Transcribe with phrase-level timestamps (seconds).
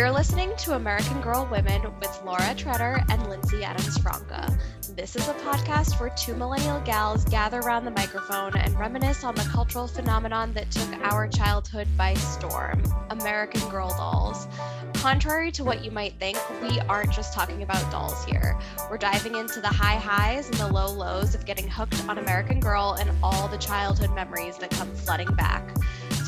[0.00, 4.58] You're listening to American Girl Women with Laura Treader and Lindsey Adams Franca.
[4.96, 9.34] This is a podcast where two millennial gals gather around the microphone and reminisce on
[9.34, 14.46] the cultural phenomenon that took our childhood by storm American Girl dolls.
[14.94, 18.58] Contrary to what you might think, we aren't just talking about dolls here.
[18.90, 22.58] We're diving into the high highs and the low lows of getting hooked on American
[22.58, 25.76] Girl and all the childhood memories that come flooding back.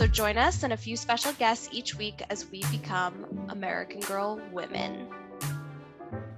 [0.03, 4.41] So join us and a few special guests each week as we become American Girl
[4.51, 5.07] women.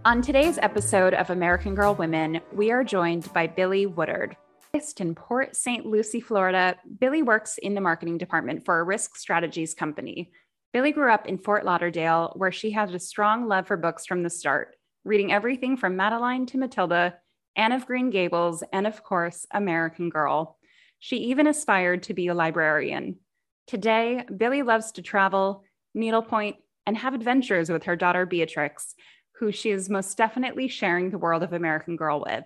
[0.04, 4.36] On today's episode of American Girl Women, we are joined by Billie Woodard.
[4.74, 5.86] Based in Port St.
[5.86, 10.30] Lucie, Florida, Billie works in the marketing department for a risk strategies company.
[10.74, 14.22] Billie grew up in Fort Lauderdale, where she had a strong love for books from
[14.22, 17.14] the start, reading everything from Madeline to Matilda,
[17.56, 20.58] Anne of Green Gables, and of course, American Girl.
[20.98, 23.20] She even aspired to be a librarian.
[23.66, 28.94] Today, Billie loves to travel, needlepoint, and have adventures with her daughter Beatrix,
[29.38, 32.44] who she is most definitely sharing the world of American Girl with.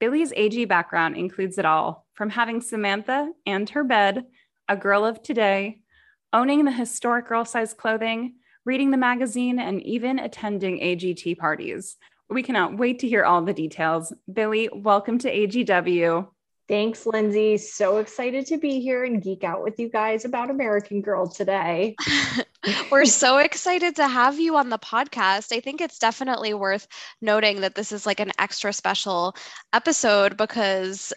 [0.00, 4.24] Billie's AG background includes it all from having Samantha and her bed,
[4.68, 5.80] a girl of today,
[6.32, 11.96] owning the historic girl size clothing, reading the magazine, and even attending AGT parties.
[12.28, 14.12] We cannot wait to hear all the details.
[14.32, 16.26] Billie, welcome to AGW.
[16.66, 17.58] Thanks, Lindsey.
[17.58, 21.94] So excited to be here and geek out with you guys about American Girl today.
[22.90, 25.54] We're so excited to have you on the podcast.
[25.54, 26.88] I think it's definitely worth
[27.20, 29.36] noting that this is like an extra special
[29.74, 31.12] episode because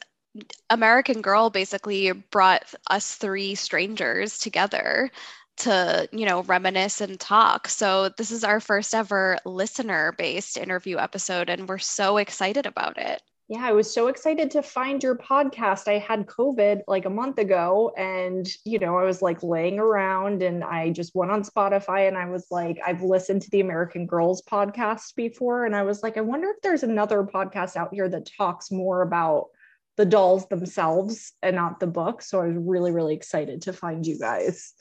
[0.70, 5.10] American Girl basically brought us three strangers together
[5.58, 10.98] to you know reminisce and talk so this is our first ever listener based interview
[10.98, 15.16] episode and we're so excited about it yeah, I was so excited to find your
[15.16, 15.88] podcast.
[15.88, 20.44] I had COVID like a month ago, and you know, I was like laying around
[20.44, 24.06] and I just went on Spotify and I was like, I've listened to the American
[24.06, 28.10] Girls podcast before, and I was like, I wonder if there's another podcast out here
[28.10, 29.48] that talks more about
[29.96, 32.22] the dolls themselves and not the book.
[32.22, 34.74] So I was really, really excited to find you guys.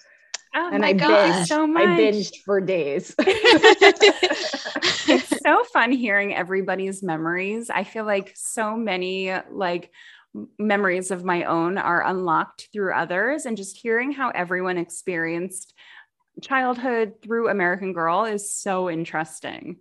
[0.56, 1.87] Oh and my I God, binged, so much.
[1.87, 3.15] I binged for days.
[5.46, 7.70] it's so fun hearing everybody's memories.
[7.70, 9.90] I feel like so many like
[10.58, 15.72] memories of my own are unlocked through others and just hearing how everyone experienced
[16.42, 19.78] childhood through American Girl is so interesting.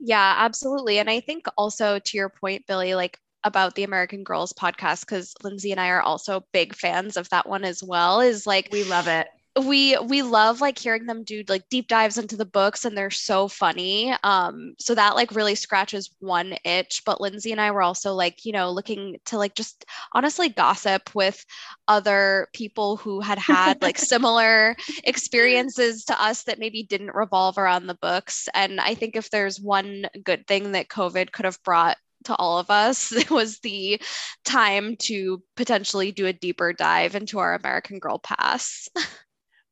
[0.00, 0.98] Yeah, absolutely.
[0.98, 5.34] And I think also to your point, Billie, like about the American Girls podcast, because
[5.42, 8.84] Lindsey and I are also big fans of that one as well, is like we
[8.84, 9.28] love it
[9.62, 13.10] we we love like hearing them do like deep dives into the books and they're
[13.10, 17.82] so funny um so that like really scratches one itch but lindsey and i were
[17.82, 21.44] also like you know looking to like just honestly gossip with
[21.86, 27.86] other people who had had like similar experiences to us that maybe didn't revolve around
[27.86, 31.96] the books and i think if there's one good thing that covid could have brought
[32.24, 33.12] to all of us.
[33.24, 34.00] It was the
[34.44, 38.90] time to potentially do a deeper dive into our American Girl past.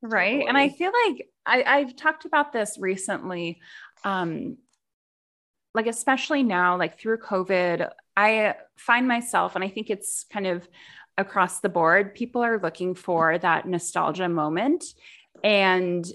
[0.02, 3.60] right and i feel like I, i've talked about this recently
[4.04, 4.56] um
[5.74, 10.68] like especially now like through covid i find myself and i think it's kind of
[11.16, 14.84] across the board people are looking for that nostalgia moment
[15.44, 16.06] and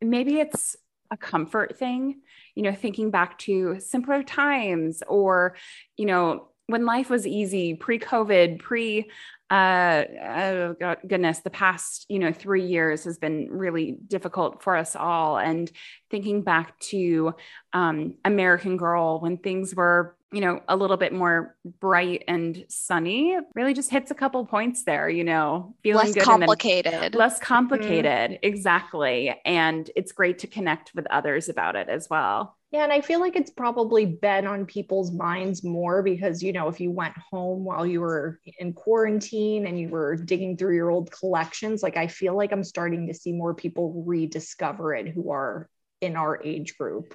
[0.00, 0.76] maybe it's
[1.10, 2.20] a comfort thing
[2.54, 5.56] you know thinking back to simpler times or
[5.96, 9.08] you know when life was easy pre-covid pre
[9.50, 14.76] uh, oh God, goodness, the past, you know, three years has been really difficult for
[14.76, 15.38] us all.
[15.38, 15.70] And
[16.10, 17.34] thinking back to
[17.72, 23.38] um, American Girl when things were, you know, a little bit more bright and sunny,
[23.54, 27.14] really just hits a couple points there, you know, feeling less complicated.
[27.14, 28.32] less complicated.
[28.32, 28.40] Mm-hmm.
[28.42, 29.34] Exactly.
[29.44, 32.55] And it's great to connect with others about it as well.
[32.72, 36.66] Yeah, and I feel like it's probably been on people's minds more because, you know,
[36.68, 40.90] if you went home while you were in quarantine and you were digging through your
[40.90, 45.30] old collections, like I feel like I'm starting to see more people rediscover it who
[45.30, 45.68] are
[46.00, 47.14] in our age group.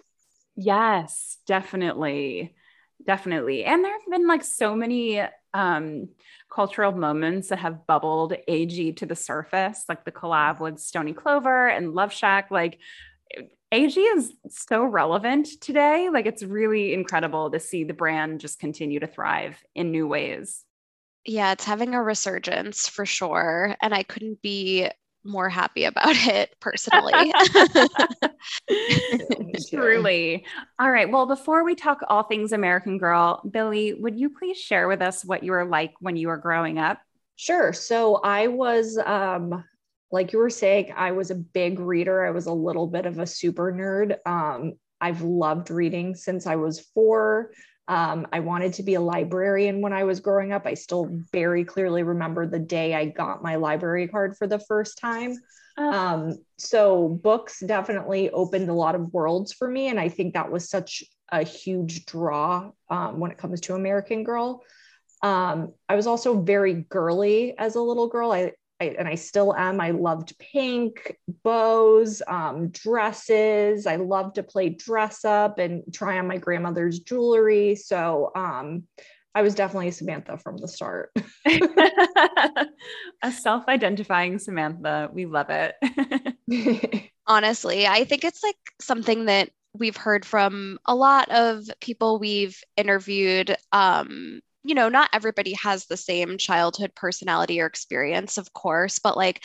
[0.55, 2.55] Yes, definitely.
[3.05, 3.65] Definitely.
[3.65, 5.21] And there have been like so many
[5.53, 6.09] um,
[6.49, 11.67] cultural moments that have bubbled AG to the surface, like the collab with Stoney Clover
[11.67, 12.51] and Love Shack.
[12.51, 12.79] Like
[13.71, 16.09] AG is so relevant today.
[16.11, 20.65] Like it's really incredible to see the brand just continue to thrive in new ways.
[21.25, 23.75] Yeah, it's having a resurgence for sure.
[23.81, 24.89] And I couldn't be
[25.23, 27.31] more happy about it personally.
[29.69, 30.45] Truly.
[30.79, 31.09] All right.
[31.09, 35.23] Well, before we talk all things American Girl, Billie, would you please share with us
[35.23, 36.99] what you were like when you were growing up?
[37.35, 37.73] Sure.
[37.73, 39.63] So I was um,
[40.11, 42.25] like you were saying, I was a big reader.
[42.25, 44.17] I was a little bit of a super nerd.
[44.25, 47.51] Um, I've loved reading since I was four.
[47.87, 50.65] Um, I wanted to be a librarian when I was growing up.
[50.65, 54.97] I still very clearly remember the day I got my library card for the first
[54.97, 55.35] time.
[55.77, 55.81] Uh.
[55.81, 59.87] Um, so books definitely opened a lot of worlds for me.
[59.87, 64.23] And I think that was such a huge draw um, when it comes to American
[64.23, 64.61] Girl.
[65.23, 68.31] Um, I was also very girly as a little girl.
[68.31, 69.79] I, I, and I still am.
[69.79, 73.85] I loved pink, bows, um, dresses.
[73.85, 77.75] I loved to play dress up and try on my grandmother's jewelry.
[77.75, 78.87] So um,
[79.35, 81.11] I was definitely Samantha from the start.
[83.23, 85.11] A self identifying Samantha.
[85.13, 87.11] We love it.
[87.27, 92.59] Honestly, I think it's like something that we've heard from a lot of people we've
[92.75, 98.99] interviewed um, you know, not everybody has the same childhood personality or experience, of course,
[98.99, 99.43] but like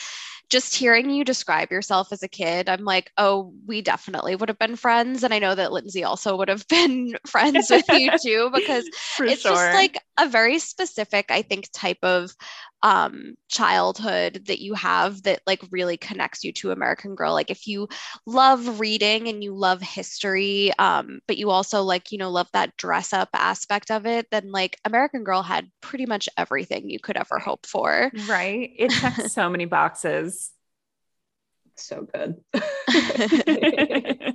[0.49, 4.59] just hearing you describe yourself as a kid, I'm like, oh, we definitely would have
[4.59, 5.25] been friends.
[5.25, 8.85] And I know that Lindsey also would have been friends with you too, because
[9.21, 9.53] it's sure.
[9.53, 12.33] just like a very specific, I think, type of
[12.83, 17.33] um, childhood that you have that like really connects you to American Girl.
[17.33, 17.89] Like if you
[18.27, 22.77] love reading and you love history, um, but you also like, you know, love that
[22.77, 27.17] dress up aspect of it, then like American Girl had pretty much everything you could
[27.17, 28.13] ever hope for.
[28.29, 28.71] Right.
[28.79, 30.36] It checks so many boxes.
[31.77, 32.37] So good.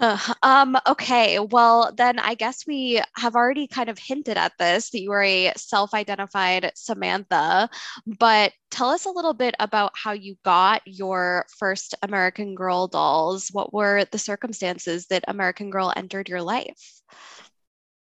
[0.00, 4.88] Uh, um, okay, well, then I guess we have already kind of hinted at this
[4.90, 7.68] that you are a self identified Samantha,
[8.06, 13.50] but tell us a little bit about how you got your first American Girl dolls.
[13.52, 17.02] What were the circumstances that American Girl entered your life?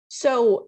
[0.10, 0.68] So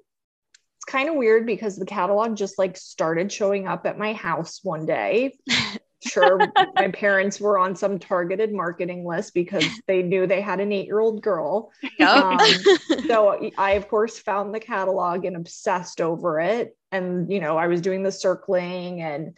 [0.78, 4.62] it's kind of weird because the catalog just like started showing up at my house
[4.64, 5.38] one day.
[6.02, 6.40] sure
[6.76, 10.86] my parents were on some targeted marketing list because they knew they had an eight
[10.86, 11.72] year old girl.
[11.98, 12.10] Yep.
[12.10, 12.40] Um,
[13.08, 16.76] so I, of course, found the catalog and obsessed over it.
[16.92, 19.38] And, you know, I was doing the circling and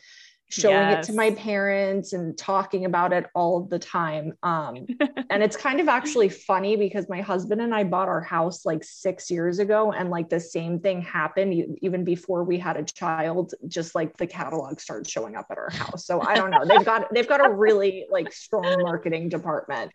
[0.52, 1.08] showing yes.
[1.08, 4.34] it to my parents and talking about it all the time.
[4.44, 4.86] Um,
[5.30, 8.84] and it's kind of actually funny because my husband and I bought our house like
[8.84, 13.54] six years ago, and like the same thing happened even before we had a child.
[13.68, 16.06] Just like the catalog started showing up at our house.
[16.06, 16.66] So I don't know.
[16.66, 19.92] They've got they've got a really like strong marketing department.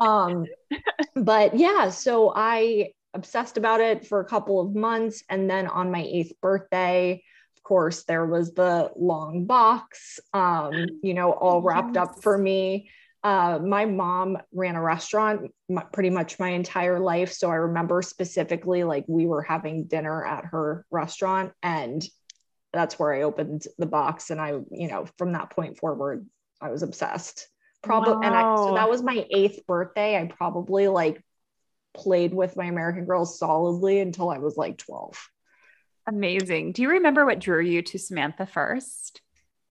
[0.00, 0.44] Um,
[1.14, 5.90] but yeah, so I obsessed about it for a couple of months, and then on
[5.90, 7.22] my eighth birthday
[7.66, 10.72] course, there was the long box, um,
[11.02, 12.90] you know, all wrapped up for me.
[13.24, 17.32] Uh, my mom ran a restaurant my, pretty much my entire life.
[17.32, 22.06] So I remember specifically like we were having dinner at her restaurant and
[22.72, 24.30] that's where I opened the box.
[24.30, 26.24] And I, you know, from that point forward,
[26.60, 27.48] I was obsessed.
[27.82, 28.14] Probably.
[28.14, 28.20] Wow.
[28.22, 30.16] And I, so that was my eighth birthday.
[30.16, 31.20] I probably like
[31.96, 35.16] played with my American Girls solidly until I was like 12.
[36.06, 36.72] Amazing.
[36.72, 39.20] Do you remember what drew you to Samantha first?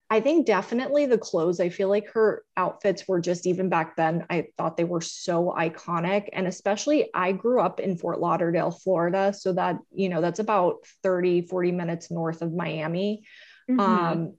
[0.10, 1.60] I think definitely the clothes.
[1.60, 5.56] I feel like her outfits were just even back then, I thought they were so
[5.58, 6.30] iconic.
[6.32, 9.34] And especially, I grew up in Fort Lauderdale, Florida.
[9.34, 13.26] So that, you know, that's about 30, 40 minutes north of Miami.
[13.70, 13.80] Mm-hmm.
[13.80, 14.34] Um,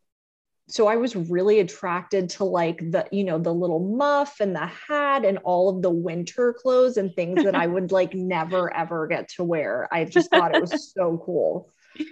[0.68, 4.66] so I was really attracted to like the, you know, the little muff and the
[4.66, 9.06] hat and all of the winter clothes and things that I would like never ever
[9.06, 9.88] get to wear.
[9.92, 11.72] I just thought it was so cool.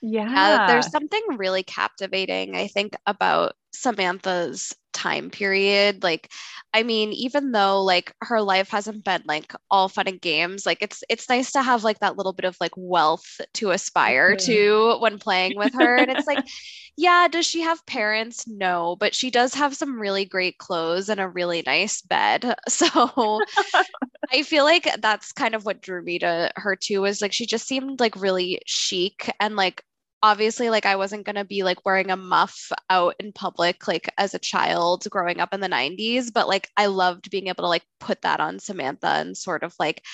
[0.00, 0.30] Uh, yeah.
[0.30, 0.66] yeah.
[0.68, 6.02] There's something really captivating, I think, about Samantha's time period.
[6.02, 6.30] Like,
[6.74, 10.78] I mean, even though like her life hasn't been like all fun and games, like
[10.82, 14.46] it's it's nice to have like that little bit of like wealth to aspire mm-hmm.
[14.46, 15.96] to when playing with her.
[15.96, 16.44] and it's like,
[16.96, 18.48] yeah, does she have parents?
[18.48, 22.54] No, but she does have some really great clothes and a really nice bed.
[22.68, 23.40] So
[24.32, 27.46] I feel like that's kind of what drew me to her too, was like she
[27.46, 29.82] just seemed like really chic and like
[30.22, 34.10] obviously like I wasn't going to be like wearing a muff out in public like
[34.18, 37.68] as a child growing up in the 90s but like I loved being able to
[37.68, 40.04] like put that on Samantha and sort of like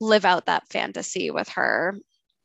[0.00, 1.96] live out that fantasy with her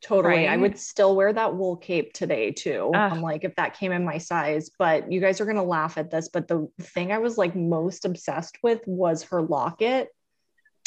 [0.04, 0.34] Totally.
[0.34, 0.48] Right?
[0.50, 2.90] I would still wear that wool cape today too.
[2.94, 5.62] Uh, I'm like, if that came in my size, but you guys are going to
[5.62, 6.28] laugh at this.
[6.28, 10.08] But the thing I was like most obsessed with was her locket.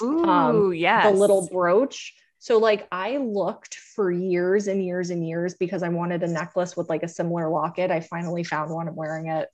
[0.04, 1.12] Ooh, um, yes.
[1.12, 2.14] The little brooch.
[2.48, 6.78] So like I looked for years and years and years because I wanted a necklace
[6.78, 7.92] with like a similar locket.
[7.92, 8.88] I finally found one.
[8.88, 9.50] I'm wearing it.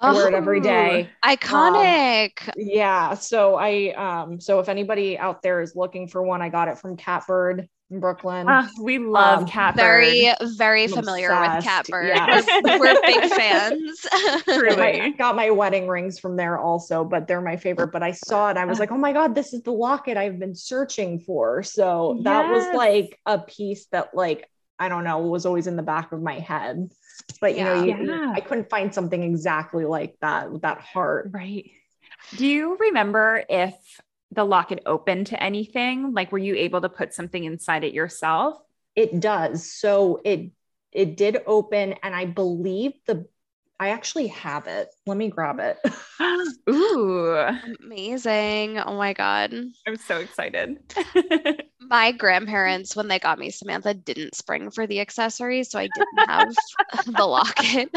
[0.00, 1.10] I wear it every day.
[1.22, 2.48] Iconic.
[2.48, 3.12] Um, yeah.
[3.12, 6.78] So I um so if anybody out there is looking for one, I got it
[6.78, 8.46] from Catbird in Brooklyn.
[8.48, 9.76] Ah, we love Um, Catbird.
[9.82, 12.08] Very, very I'm familiar with obsessed, Catbird.
[12.08, 12.42] yeah.
[12.64, 14.06] We're, we're big fans.
[14.44, 15.00] Truly.
[15.00, 17.88] I got my wedding rings from there also, but they're my favorite.
[17.92, 20.38] But I saw it, I was like, oh my God, this is the locket I've
[20.38, 21.62] been searching for.
[21.62, 24.48] So that was like a piece that, like,
[24.78, 26.90] I don't know, was always in the back of my head.
[27.40, 28.32] But you know, you- Yeah.
[28.34, 31.30] I couldn't find something exactly like that with that heart.
[31.32, 31.70] Right.
[32.36, 33.74] Do you remember if
[34.34, 36.12] the locket open to anything?
[36.12, 38.58] Like, were you able to put something inside it yourself?
[38.96, 39.70] It does.
[39.70, 40.50] So it
[40.92, 43.26] it did open, and I believe the
[43.80, 44.88] I actually have it.
[45.06, 45.78] Let me grab it.
[46.70, 47.36] Ooh,
[47.82, 48.78] Amazing.
[48.78, 49.52] Oh my God.
[49.86, 50.78] I'm so excited.
[51.80, 55.70] My grandparents, when they got me Samantha, didn't spring for the accessories.
[55.70, 56.54] So I didn't have
[57.06, 57.90] the locket.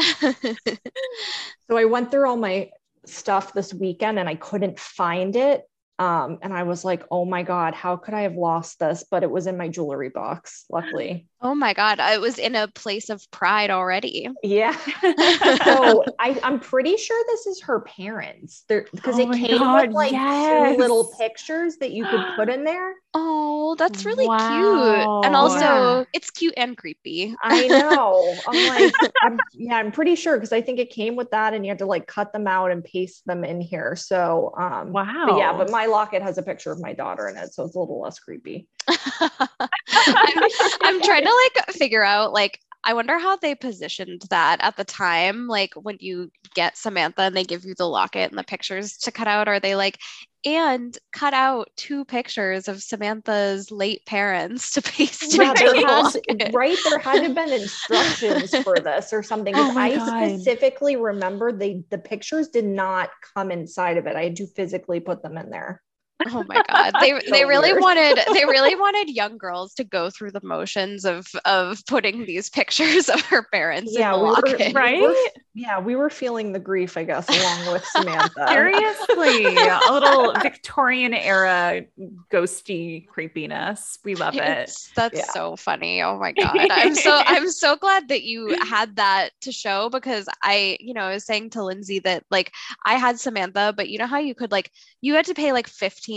[1.70, 2.70] So I went through all my
[3.04, 5.62] stuff this weekend and I couldn't find it.
[5.98, 9.04] Um, and I was like, oh my God, how could I have lost this?
[9.10, 11.26] But it was in my jewelry box, luckily.
[11.40, 12.00] Oh my God.
[12.00, 14.28] I was in a place of pride already.
[14.42, 14.76] Yeah.
[15.64, 18.64] so I, I'm pretty sure this is her parents.
[18.68, 20.74] There because Oh it came God, with like yes.
[20.74, 22.94] two little pictures that you could put in there.
[23.14, 25.10] Oh, that's really cute.
[25.24, 26.04] And also, Yeah.
[26.12, 27.34] it's cute and creepy.
[27.42, 28.34] I know.
[28.46, 28.92] I'm like,
[29.22, 31.78] I'm, yeah, I'm pretty sure because I think it came with that and you had
[31.78, 33.96] to like cut them out and paste them in here.
[33.96, 35.24] So um wow.
[35.26, 37.74] but yeah, but my locket has a picture of my daughter in it, so it's
[37.74, 38.68] a little less creepy.
[38.88, 40.42] I'm,
[40.82, 44.84] I'm trying to like figure out like I wonder how they positioned that at the
[44.84, 45.46] time.
[45.48, 49.12] Like when you get Samantha and they give you the locket and the pictures to
[49.12, 49.98] cut out, are they like,
[50.44, 55.82] and cut out two pictures of Samantha's late parents to paste Yeah, into there the
[55.86, 56.52] has, locket?
[56.52, 56.78] right.
[56.84, 59.54] There had to have been instructions for this or something.
[59.54, 59.98] Oh I God.
[59.98, 64.16] specifically remember they the pictures did not come inside of it.
[64.16, 65.82] I had to physically put them in there.
[66.26, 66.94] Oh my god.
[67.00, 67.82] They So they really weird.
[67.82, 72.50] wanted they really wanted young girls to go through the motions of of putting these
[72.50, 74.58] pictures of her parents Yeah, in the we were, locket.
[74.68, 75.00] we Right?
[75.02, 75.14] were-
[75.54, 78.46] yeah, we were feeling the grief, I guess, along with Samantha.
[78.48, 81.82] Seriously, a little Victorian era
[82.30, 83.98] ghosty creepiness.
[84.04, 84.42] We love it.
[84.42, 85.32] It's- that's Yeah.
[85.32, 86.02] so funny.
[86.02, 86.56] Oh my god.
[86.70, 91.02] I'm so I'm so glad that you had that to show because I, you know,
[91.02, 92.52] I was saying to Lindsey that like
[92.86, 94.70] I had Samantha, but you know how you could like
[95.00, 96.07] you had to pay like $15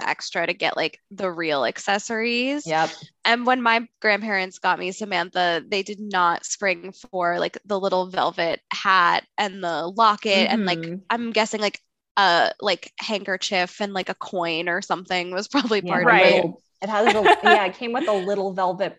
[0.00, 2.66] extra to get like the real accessories.
[2.66, 2.90] Yep.
[3.24, 8.06] And when my grandparents got me Samantha, they did not spring for like the little
[8.06, 11.00] velvet hat and the locket and like Mhm.
[11.10, 11.80] I'm guessing like
[12.16, 16.44] a like handkerchief and like a coin or something was probably Yeah, part Right.
[16.44, 16.50] of it.
[16.82, 18.98] it has a yeah, it came with a little velvet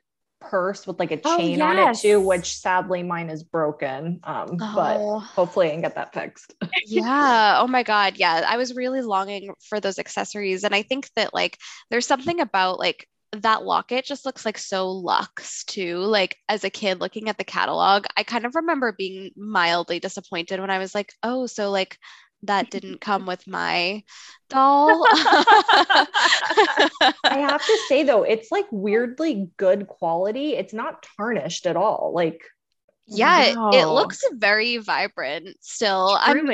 [0.49, 4.19] purse with like a Oh, chain on it too, which sadly mine is broken.
[4.23, 6.53] Um, but Oh, hopefully I can get that fixed.
[6.85, 7.57] yeah.
[7.59, 8.17] Oh my God.
[8.17, 8.43] Yeah.
[8.47, 10.63] I was really longing for those accessories.
[10.63, 11.57] And I think that like
[11.89, 15.97] there's something about like that locket just looks like so luxe too.
[15.99, 20.59] Like as a kid looking at the catalog, I kind of remember being mildly disappointed
[20.59, 21.97] when I was like, oh, so like
[22.43, 24.03] that didn't come with my
[24.49, 25.07] doll.
[27.29, 30.55] I have to say though, it's like weirdly good quality.
[30.55, 32.11] It's not tarnished at all.
[32.13, 32.41] Like
[33.05, 36.17] yeah, it, it looks very vibrant still.
[36.19, 36.47] I'm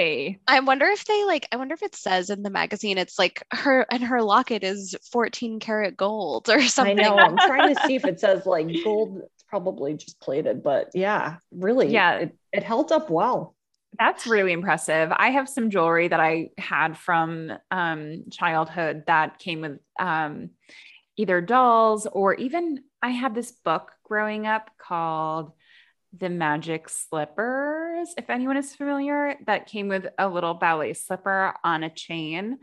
[0.47, 3.43] I wonder if they like I wonder if it says in the magazine it's like
[3.51, 6.99] her and her locket is 14 karat gold or something.
[6.99, 7.17] I something.
[7.17, 9.21] know I'm trying to see if it says like gold.
[9.23, 12.17] It's probably just plated, but yeah, really, Yeah.
[12.17, 13.55] it, it held up well.
[13.99, 15.11] That's really impressive.
[15.13, 20.51] I have some jewelry that I had from um, childhood that came with um,
[21.17, 25.51] either dolls or even I had this book growing up called
[26.17, 28.13] The Magic Slippers.
[28.17, 32.59] If anyone is familiar, that came with a little ballet slipper on a chain.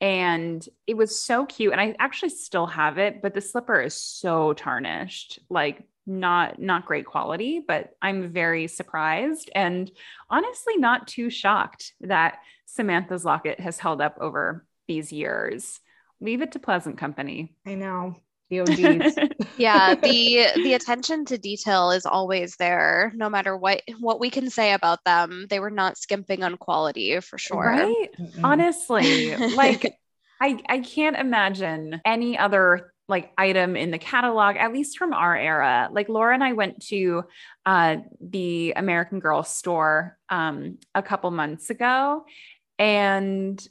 [0.00, 1.70] And it was so cute.
[1.72, 6.86] And I actually still have it, but the slipper is so tarnished, like not not
[6.86, 9.90] great quality, but I'm very surprised and
[10.28, 15.80] honestly not too shocked that Samantha's locket has held up over these years.
[16.20, 17.54] Leave it to pleasant company.
[17.66, 18.16] I know
[18.50, 19.16] the OGs.
[19.58, 24.50] yeah, the the attention to detail is always there no matter what what we can
[24.50, 25.46] say about them.
[25.48, 27.64] They were not skimping on quality for sure.
[27.64, 28.08] Right?
[28.18, 28.40] Mm-mm.
[28.42, 29.94] Honestly, like
[30.40, 35.36] I I can't imagine any other like item in the catalog, at least from our
[35.36, 35.90] era.
[35.92, 37.24] Like Laura and I went to
[37.66, 42.24] uh, the American Girl store um, a couple months ago,
[42.78, 43.68] and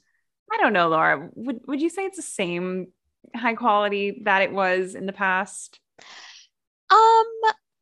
[0.52, 1.30] I don't know, Laura.
[1.36, 2.88] Would would you say it's the same
[3.36, 5.80] high quality that it was in the past?
[6.92, 7.26] Um,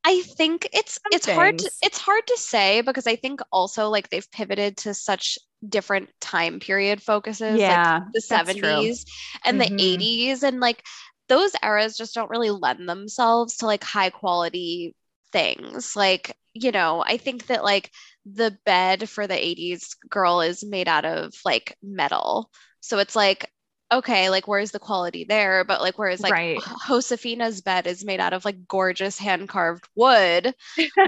[0.04, 4.10] I think it's it's hard to, it's hard to say because I think also like
[4.10, 5.38] they've pivoted to such
[5.68, 8.70] different time period focuses, like Yeah, the that's true.
[8.70, 9.06] 70s
[9.46, 9.62] and Mhm.
[9.62, 10.84] the 80s and like
[11.30, 14.96] those eras just don't really lend themselves to like high quality
[15.32, 15.96] things.
[15.96, 17.92] Like, you know, I think that like
[18.26, 22.50] the bed for the 80s girl is made out of like metal.
[22.80, 23.52] So it's like,
[23.92, 25.64] okay, like where's the quality there?
[25.64, 26.60] But like whereas like Right.
[26.88, 30.54] Josefina's bed is made out of like gorgeous hand carved wood.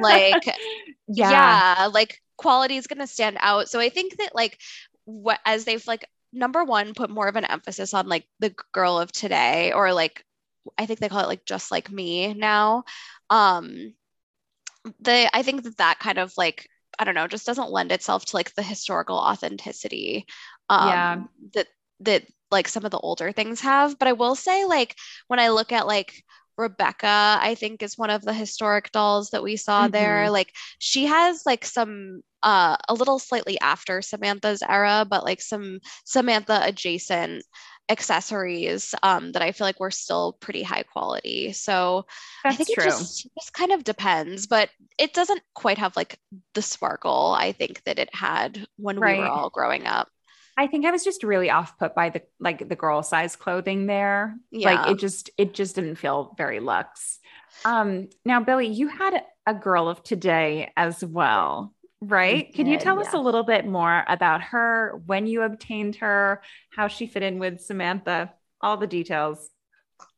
[0.01, 0.45] Like
[1.07, 1.31] yeah.
[1.31, 1.89] yeah.
[1.93, 4.57] like quality is going to stand out so i think that like
[5.03, 8.99] what as they've like number one put more of an emphasis on like the girl
[8.99, 10.23] of today or like
[10.77, 12.83] i think they call it like just like me now
[13.29, 13.93] um
[15.01, 16.67] the i think that that kind of like
[16.97, 20.25] i don't know just doesn't lend itself to like the historical authenticity
[20.69, 21.27] um Yeah.
[21.53, 21.67] that
[21.99, 24.95] that like some of the older things have but i will say like
[25.27, 26.23] when i look at like
[26.59, 30.29] Rebecca, I think is one of the historic dolls that we saw there.
[30.29, 35.79] Like she has like some uh a little slightly after Samantha's era, but like some
[36.05, 37.43] Samantha adjacent
[37.89, 41.53] accessories um that I feel like were still pretty high quality.
[41.53, 42.05] So
[42.49, 42.83] I think true.
[42.83, 46.19] it just just kind of depends, but it doesn't quite have like
[46.53, 50.09] the sparkle I think that it had when we were all growing up.
[50.59, 53.85] I think I was just really off put by the like the girl size clothing
[53.85, 54.35] there.
[54.51, 54.73] Yeah.
[54.73, 57.19] Like it just it just didn't feel very luxe.
[57.63, 62.53] Um now Billie, you had a girl of today as well, right?
[62.53, 66.41] Can you did, tell us a little bit more about her, when you obtained her,
[66.71, 69.49] how she fit in with Samantha, all the details?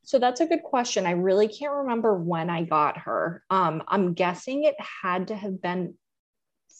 [0.01, 1.05] So that's a good question.
[1.05, 3.43] I really can't remember when I got her.
[3.51, 5.93] Um, I'm guessing it had to have been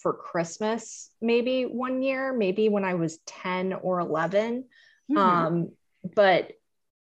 [0.01, 4.65] for Christmas, maybe one year, maybe when I was 10 or 11.
[5.09, 5.17] Mhm.
[5.17, 5.71] Um,
[6.15, 6.51] but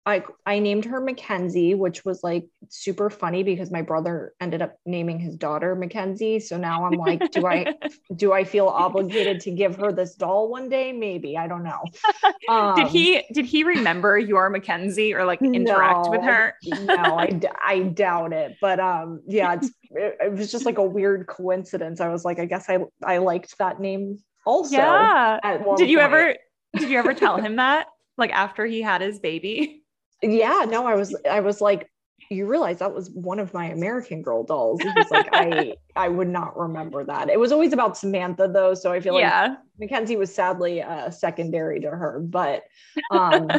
[0.08, 4.78] I I named her Mackenzie, which was like super funny because my brother ended up
[4.86, 6.40] naming his daughter Mackenzie.
[6.40, 7.76] So now I'm like, do I
[8.16, 10.94] do I feel obligated to give her this doll one day?
[10.94, 11.82] Maybe I don't know.
[12.24, 16.56] did Um, he did he remember your Mackenzie or like interact with her?
[16.64, 18.56] no, I I doubt it.
[18.62, 22.00] But um, yeah, it's, it, it was just like a weird coincidence.
[22.00, 24.78] I was like, I guess I I liked that name also.
[24.78, 25.40] yeah.
[25.76, 26.14] Did you point.
[26.14, 26.36] ever
[26.78, 27.88] did you ever tell him that?
[28.18, 29.84] Like after he had his baby?
[30.22, 31.90] Yeah, no, I was I was like,
[32.30, 34.82] you realize that was one of my American Girl dolls.
[34.82, 37.30] He was like, I I would not remember that.
[37.30, 39.56] It was always about Samantha though, so I feel like yeah.
[39.80, 42.64] Mackenzie was sadly uh, secondary to her, but
[43.12, 43.50] um,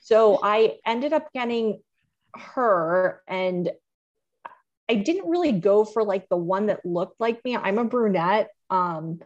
[0.00, 1.80] so I ended up getting
[2.34, 3.70] her, and
[4.88, 7.56] I didn't really go for like the one that looked like me.
[7.56, 9.20] I'm a brunette, um,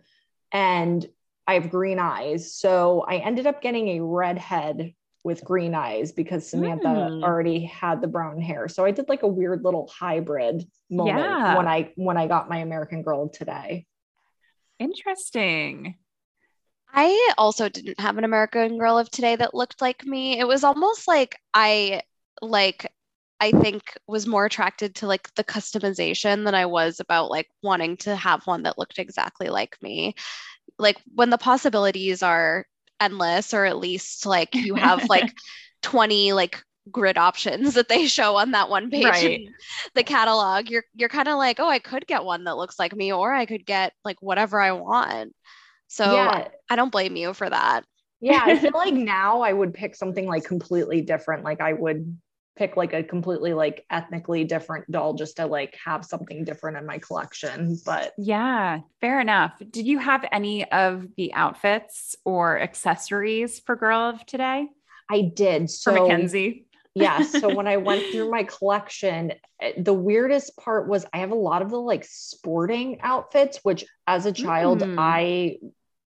[0.52, 1.04] and
[1.46, 6.48] I have green eyes, so I ended up getting a redhead with green eyes because
[6.48, 7.22] Samantha Mm.
[7.22, 8.68] already had the brown hair.
[8.68, 11.56] So I did like a weird little hybrid moment Yeah.
[11.56, 13.87] when I when I got my American Girl today.
[14.78, 15.96] Interesting.
[16.92, 20.38] I also didn't have an American Girl of today that looked like me.
[20.40, 22.02] It was almost like I
[22.42, 22.90] like
[23.42, 27.96] I think was more attracted to like the customization than I was about like wanting
[27.98, 30.14] to have one that looked exactly like me.
[30.78, 32.66] Like when the possibilities are
[33.00, 35.32] endless or at least like you have like
[35.82, 39.48] 20 like grid options that they show on that one page Right.
[39.94, 42.94] the catalog, you're you're kind of like, "Oh, I could get one that looks like
[42.96, 45.34] me or I could get like whatever I want."
[45.88, 47.84] So yeah, I don't blame you for that.
[48.20, 51.44] Yeah, I feel like now I would pick something like completely different.
[51.44, 52.18] Like I would
[52.56, 56.86] pick like a completely like ethnically different doll just to like have something different in
[56.86, 57.78] my collection.
[57.84, 59.52] But Yeah, fair enough.
[59.70, 64.68] Did you have any of the outfits or accessories for Girl of Today
[65.10, 65.70] I did.
[65.82, 66.66] for So Mackenzie?
[66.94, 71.30] yeah, so when I went through my collection, eh, the weirdest part was I have
[71.30, 74.94] a lot of the like sporting outfits, which as a child Mm.
[74.98, 75.58] I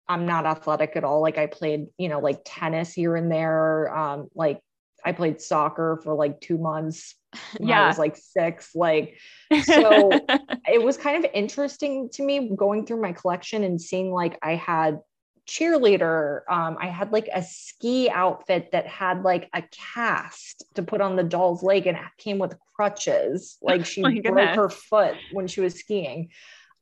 [0.08, 1.22] I'm not athletic at all.
[1.22, 3.96] Like I played, you know, like tennis here and there.
[3.96, 4.60] Um, like
[5.04, 7.14] I played soccer for like two months
[7.58, 8.74] when I was like six.
[8.74, 9.18] Like
[9.64, 10.10] So-
[10.68, 14.54] it was kind of interesting to me going through my collection and seeing like I
[14.54, 15.00] had
[15.46, 16.40] cheerleader.
[16.48, 19.62] Um, I had like a ski outfit that had like a
[19.94, 23.58] cast to put on the doll's leg and it came with crutches.
[23.62, 26.30] Like she My broke her foot when she was skiing.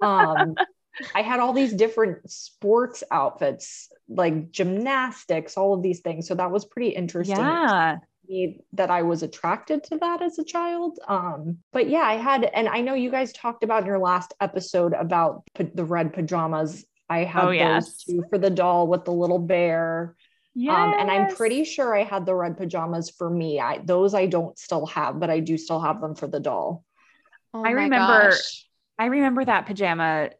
[0.03, 0.55] Um,
[1.15, 6.27] I had all these different sports outfits, like gymnastics, all of these things.
[6.27, 7.97] So that was pretty interesting yeah.
[8.31, 10.99] Me that I was attracted to that as a child.
[11.09, 14.33] Um, but yeah, I had, and I know you guys talked about in your last
[14.41, 16.85] episode about pa- the red pajamas.
[17.09, 18.05] I had Oh, those yes.
[18.05, 20.15] too for the doll with the little bear.
[20.57, 23.61] Um, and I'm pretty sure I had the red pajamas for me.
[23.61, 26.85] I those I don't still have, but I do still have them for the doll.
[27.55, 28.67] Oh I remember- gosh.
[28.99, 30.31] I remember that pajama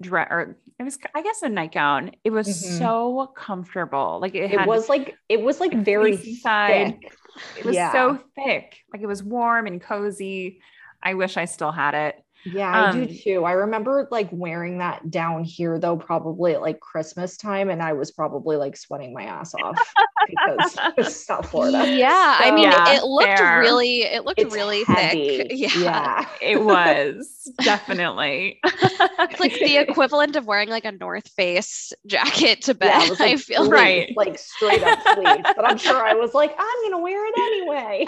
[0.00, 2.12] dress or it was I guess a nightgown.
[2.24, 2.78] It was Mhm.
[2.78, 4.18] so comfortable.
[4.20, 6.98] Like it, It was like it was like very side.
[7.00, 7.12] thick.
[7.58, 7.92] it was yeah.
[7.92, 8.78] so thick.
[8.92, 10.60] Like it was warm and cozy.
[11.02, 12.22] I wish I still had it.
[12.44, 13.44] Yeah, I Um, do too.
[13.44, 17.92] I remember like wearing that down here though, probably at like Christmas time, and I
[17.92, 19.78] was probably like sweating my ass off
[20.26, 21.84] because it's South Florida.
[21.86, 23.60] Yeah, I mean, Yeah, it looked fair.
[23.60, 25.38] really, it looked It's really heavy.
[25.38, 25.48] thick.
[25.50, 25.68] Yeah.
[25.74, 26.24] yeah.
[26.40, 32.74] It was definitely It's like the equivalent of wearing like a North Face jacket to
[32.74, 32.86] bed.
[32.86, 34.12] Yeah, it was like I feel fleece, Right.
[34.16, 35.44] like straight up fleece.
[35.54, 38.06] But I'm sure I was like, I'm gonna wear it anyway.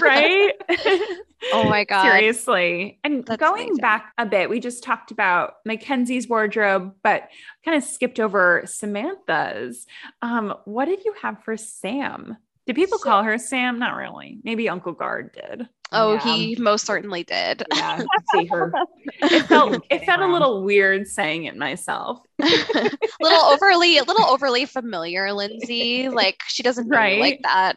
[0.00, 0.52] right.
[1.50, 2.02] Oh my God.
[2.04, 2.98] Seriously.
[3.04, 3.82] And That's going amazing.
[3.82, 7.28] back a bit, we just talked about Mackenzie's wardrobe, but
[7.64, 9.86] kind of skipped over Samantha's.
[10.22, 12.36] Um, what did you have for Sam?
[12.66, 13.78] Did people So- call her Sam?
[13.78, 14.38] Not really.
[14.44, 15.68] Maybe Uncle Gard did.
[15.94, 16.20] Oh, Yeah.
[16.20, 17.64] he most certainly did.
[17.74, 18.72] Yeah, see her.
[19.20, 22.20] It felt it felt a little weird saying it myself.
[22.38, 26.08] little overly, a little overly familiar, Lindsey.
[26.08, 27.74] Like she doesn't you like that.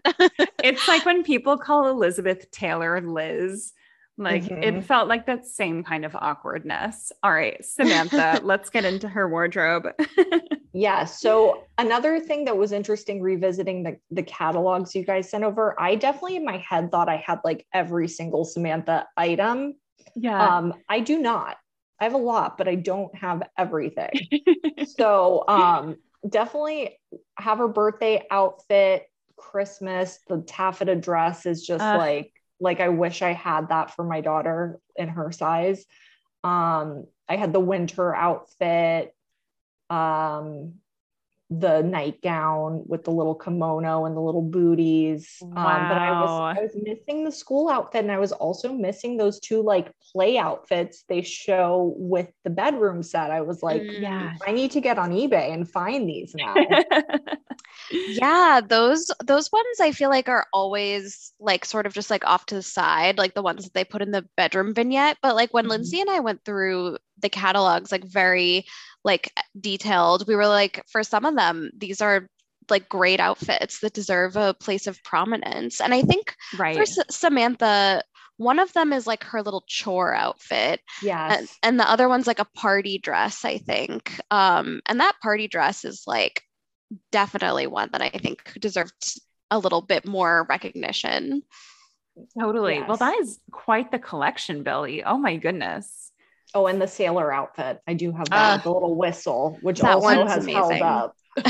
[0.63, 3.73] It's like when people call Elizabeth Taylor Liz.
[4.17, 4.63] Like Mhm.
[4.63, 7.11] it felt like that same kind of awkwardness.
[7.21, 9.87] All right, Samantha, let's get into her wardrobe.
[10.77, 11.05] Yeah.
[11.05, 15.95] So another thing that was interesting revisiting the, the catalogs you guys sent over, I
[15.95, 19.75] definitely in my head thought I had like every single Samantha item.
[20.15, 20.57] yeah.
[20.57, 21.55] Um, I do not.
[22.01, 24.11] I have a lot, but I don't have everything.
[24.85, 25.95] so um
[26.27, 26.99] definitely
[27.39, 29.05] have her birthday outfit,
[29.37, 31.97] Christmas, the taffeta dress is just Ugh.
[31.97, 35.85] like like I wish I had that for my daughter in her size.
[36.43, 39.13] Um, I had the winter outfit,
[39.89, 40.75] um,
[41.51, 45.37] the nightgown with the little kimono and the little booties.
[45.43, 49.17] Um, but I was I was missing the school outfit and I was also missing
[49.17, 53.29] those two like play outfits they show with the bedroom set.
[53.29, 54.01] I was like, Mm.
[54.01, 54.33] yeah.
[54.47, 56.55] I need to get on eBay and find these now.
[58.07, 62.45] yeah, those those ones I feel like are always like sort of just like off
[62.47, 65.17] to the side, like the ones that they put in the bedroom vignette.
[65.21, 65.69] But like when Mhm.
[65.69, 68.65] Lindsey and I went through the catalogs, like very
[69.03, 72.27] like detailed, we were like, for some of them, these are
[72.69, 75.81] like great outfits that deserve a place of prominence.
[75.81, 76.75] And I think right.
[76.75, 78.03] for S- Samantha,
[78.37, 81.37] one of them is like her little chore outfit Yeah.
[81.37, 85.47] and, and the other one's like a party dress i think um and that party
[85.47, 86.41] dress is like
[87.13, 91.43] definitely one that i think deserved a little bit more recognition
[92.39, 92.81] Totally.
[92.81, 95.03] Well, that is quite the collection, Billie.
[95.03, 96.04] Oh my goodness.
[96.55, 97.79] Oh, and the sailor outfit.
[97.85, 100.83] I do have that with the little whistle, which That also one's has held amazing.
[100.83, 101.15] up.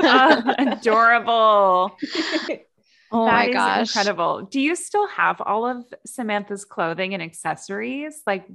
[0.00, 1.96] Ah, adorable.
[3.12, 4.42] oh That my is gosh incredible.
[4.42, 8.20] Do you still have all of Samantha's clothing and accessories?
[8.26, 8.46] Like,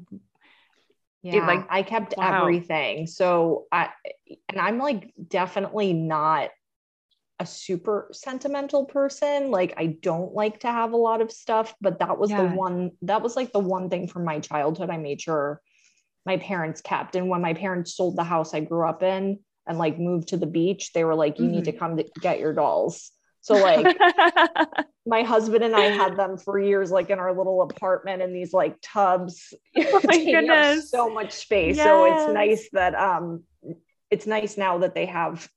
[1.23, 2.41] Yeah, like- I kept wow.
[2.41, 3.07] everything.
[3.07, 3.89] So I
[4.49, 6.49] and I'm like definitely not
[7.39, 9.51] a super sentimental person.
[9.51, 12.91] Like I don't like to have a lot of stuff, but that was the one
[13.03, 15.61] that was like the one thing from my childhood I made sure
[16.25, 17.15] my parents kept.
[17.15, 20.38] And when my parents sold the house I grew up in and like moved to
[20.38, 21.79] the beach, they were like, you need to Mm-hmm.
[21.79, 23.12] come to get your dolls.
[23.41, 23.97] So like
[25.05, 28.53] my husband and I had them for years, like in our little apartment in these
[28.53, 29.53] like tubs.
[29.75, 30.89] Oh my goodness.
[30.91, 31.77] so much space.
[31.83, 33.43] So it's nice that um
[34.09, 35.47] it's nice now that they have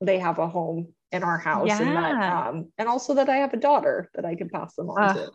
[0.00, 3.54] they have a home in our house and that um and also that I have
[3.54, 5.30] a daughter that I can pass them on Ugh, to.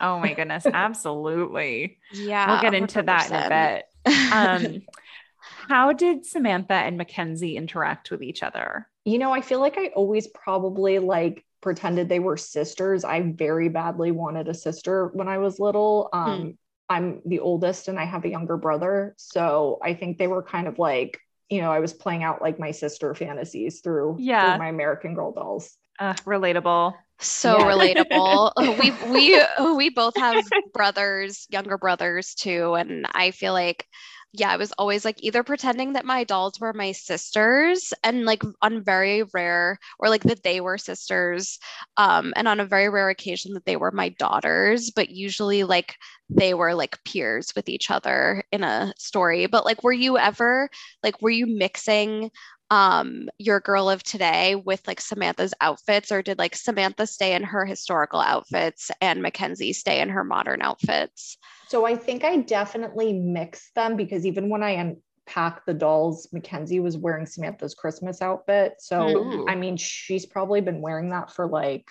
[0.00, 0.66] oh my goodness.
[0.72, 1.98] Absolutely.
[2.12, 3.84] yeah we'll get into that in a bit.
[4.06, 4.82] Um,
[5.68, 8.88] how did Samantha and Mackenzie interact with each other?
[9.04, 13.04] You know, I feel like I always probably like pretended they were sisters.
[13.04, 16.08] I very badly wanted a sister when I was little.
[16.12, 19.14] Um, I'm the oldest and I have a younger brother.
[19.16, 22.58] So I think they were kind of like, you know, I was playing out like
[22.58, 24.50] my sister fantasies through, Yeah.
[24.52, 25.76] through my American Girl dolls.
[26.02, 26.94] Uh, relatable.
[27.20, 27.64] so Yeah.
[27.64, 29.40] relatable we we
[29.76, 33.86] we both have brothers younger brothers too and i feel like
[34.32, 38.42] yeah i was always like either pretending that my dolls were my sisters and like
[38.62, 41.58] on very rare or like that they were sisters
[41.96, 45.94] um and on a very rare occasion that they were my daughters but usually like
[46.28, 50.68] they were like peers with each other in a story but like were you ever
[51.04, 52.30] like were you mixing
[52.72, 57.42] um your girl of today with like Samantha's outfits or did like Samantha stay in
[57.42, 61.36] her historical outfits and Mackenzie stay in her modern outfits?
[61.68, 66.80] So I think I definitely mixed them because even when I unpacked the dolls, Mackenzie
[66.80, 68.76] was wearing Samantha's Christmas outfit.
[68.78, 69.46] So Ooh.
[69.46, 71.84] I mean, she's probably been wearing that for like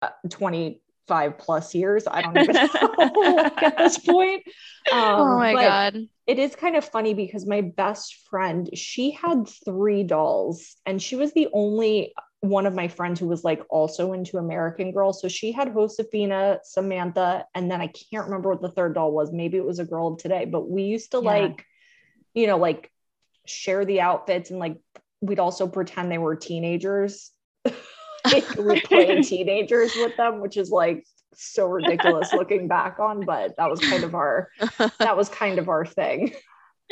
[0.00, 2.06] uh, 20 five plus years.
[2.10, 4.42] I don't even know at this point.
[4.92, 6.08] Um, oh my god.
[6.26, 11.16] It is kind of funny because my best friend, she had three dolls, and she
[11.16, 15.12] was the only one of my friends who was like also into American Girl.
[15.12, 19.32] So she had Josefina, Samantha, and then I can't remember what the third doll was.
[19.32, 21.30] Maybe it was a girl of today, but we used to Yeah.
[21.30, 21.64] like,
[22.34, 22.90] you know, like
[23.46, 24.76] share the outfits and like
[25.20, 27.30] we'd also pretend they were teenagers.
[28.58, 33.70] we play teenagers with them, which is like so ridiculous looking back on, but that
[33.70, 34.48] was kind of our
[35.02, 36.32] that was kind of our thing.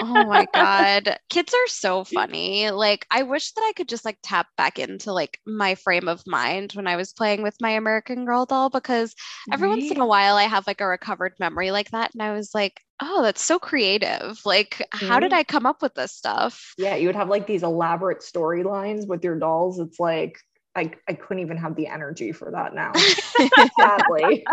[0.01, 4.19] oh my god kids are so funny like i wish that i could just like
[4.23, 8.25] tap back into like my frame of mind when i was playing with my american
[8.25, 9.15] girl doll because
[9.53, 12.33] every once in a while i have like a recovered memory like that and i
[12.33, 15.37] was like oh that's so creative like how did Mhm.
[15.37, 19.23] i come up with this stuff Yeah, you would have like these elaborate storylines with
[19.25, 19.79] your dolls.
[19.79, 20.39] It's like
[20.75, 22.93] I, I couldn't even have the energy for that now.
[23.79, 24.45] Sadly.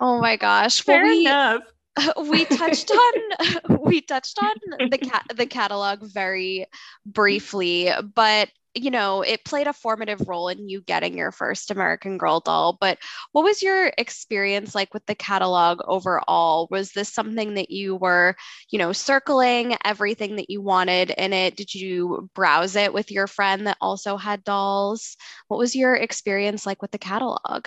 [0.00, 1.62] oh my gosh well Fair we enough.
[2.28, 6.66] we touched on we touched on the cat the catalog very
[7.04, 12.16] briefly but you know it played a formative role in you getting your first american
[12.18, 12.98] girl doll but
[13.32, 18.34] what was your experience like with the catalog overall was this something that you were
[18.70, 23.26] you know circling everything that you wanted in it did you browse it with your
[23.26, 25.16] friend that also had dolls
[25.48, 27.66] what was your experience like with the catalog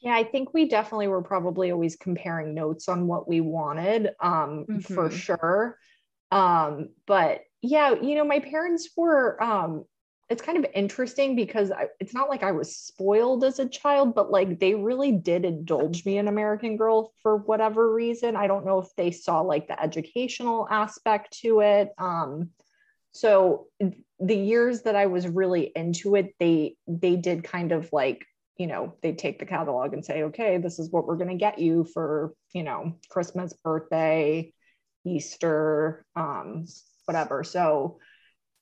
[0.00, 4.68] Yeah, I think we definitely were probably always comparing notes on what we wanted, um,
[4.80, 5.10] for Mhm.
[5.10, 5.76] sure.
[6.30, 9.84] Um, but yeah, you know, my parents were, um,
[10.30, 14.14] it's kind of interesting because I, it's not like I was spoiled as a child,
[14.14, 18.36] but like they really did indulge me in American Girl for whatever reason.
[18.36, 21.90] I don't know if they saw like the educational aspect to it.
[21.98, 22.50] Um,
[23.10, 23.66] so
[24.20, 28.24] the years that I was really into it, they they did kind of like
[28.56, 31.34] you know, they take the catalog and say, okay, this is what we're going to
[31.34, 34.52] get you for, you know, Christmas, birthday,
[35.06, 36.66] Easter, um,
[37.06, 37.42] whatever.
[37.42, 38.00] So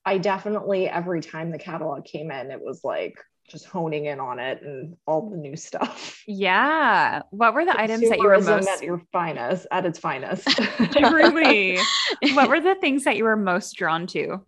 [0.09, 4.39] I definitely, every time the catalog came in, it was like just honing in on
[4.39, 6.23] it and all the new stuff.
[6.25, 7.21] Yeah.
[7.29, 10.47] What were the items that you were most at your finest, at its finest.
[10.93, 11.77] truly?
[12.33, 14.43] what were the things that you were most drawn to?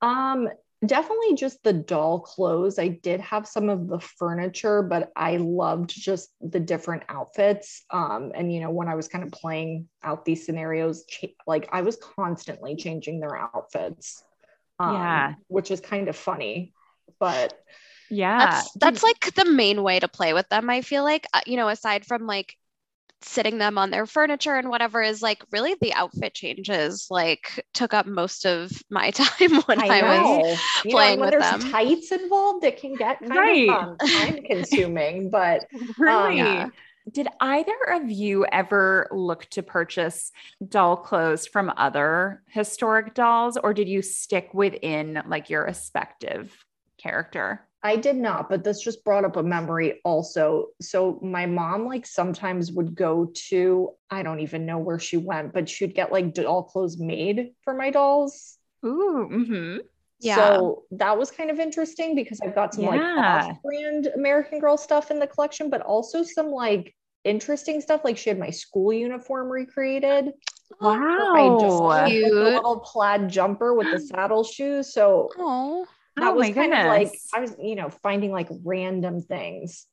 [0.00, 0.48] Um,
[0.84, 2.80] definitely just the doll clothes.
[2.80, 7.84] I did have some of the furniture, but I loved just the different outfits.
[7.90, 11.04] Um, and you know, when I was kind of playing out these scenarios,
[11.46, 14.24] like I was constantly changing their outfits.
[14.82, 15.34] Um, Yeah.
[15.48, 16.74] which is kind of funny,
[17.20, 17.58] but
[18.08, 18.64] Yeah.
[18.72, 21.56] that's that's like the main way to play with them i feel like Uh, you
[21.56, 22.56] know aside from like
[23.22, 27.94] sitting them on their furniture and whatever is like really the outfit changes like took
[27.94, 31.30] up most of my time when i, I, was know, you know, playing and when
[31.30, 31.58] with there's them.
[31.58, 33.78] tights involved, it can get kind Right.
[33.80, 35.66] of um, time consuming, but
[35.98, 36.68] really.
[36.68, 36.70] yeah.
[37.10, 40.30] Did either of you ever look to purchase
[40.66, 46.64] doll clothes from other historic dolls, or did you stick within like your respective
[46.98, 47.66] character?
[47.84, 50.68] I did not, but this just brought up a memory also.
[50.80, 55.52] So my mom like sometimes would go to I don't even know where she went,
[55.52, 58.58] but she'd get like doll clothes made for my dolls.
[58.84, 59.78] Ooh, mm-hmm.
[60.22, 60.68] Yeah.
[60.68, 63.16] So that was kind of interesting because I've got some like Yeah.
[63.26, 68.02] off-brand American Girl stuff in the collection, but also some like interesting stuff.
[68.04, 70.32] Like she had my school uniform recreated.
[71.16, 71.56] for my Wow.
[71.60, 74.92] dog, like, the little plaid jumper with the saddle shoes.
[74.94, 75.86] So oh
[76.18, 77.22] that Oh was kind of like.
[77.34, 79.86] I was, you know, finding like random things.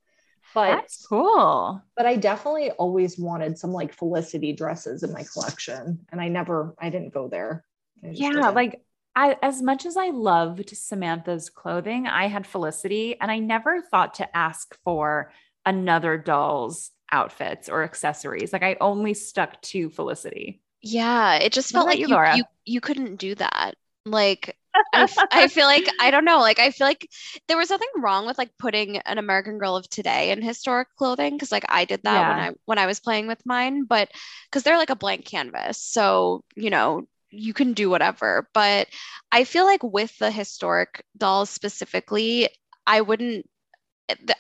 [0.53, 1.83] But That's cool.
[1.95, 6.05] but I definitely always wanted some like Felicity dresses in my collection.
[6.11, 7.65] And I never I didn't go there.
[8.01, 8.55] Yeah, didn't.
[8.55, 8.81] like
[9.15, 14.15] I as much as I loved Samantha's clothing, I had Felicity and I never thought
[14.15, 15.31] to ask for
[15.65, 18.53] another doll's outfits or accessories.
[18.53, 20.61] Like I only stuck to Felicity.
[20.81, 24.55] yeah it just felt like you, you, you you couldn't do that like
[24.95, 27.09] I, f- I feel like I don't know like I feel like
[27.47, 31.35] there was nothing wrong with like putting an American Girl of today in historic clothing
[31.35, 34.09] because like I did that when I when I was playing with mine but
[34.45, 38.87] because they're like a blank canvas so you know you can do whatever but
[39.31, 42.49] I feel like with the historic dolls specifically
[42.85, 43.45] I wouldn't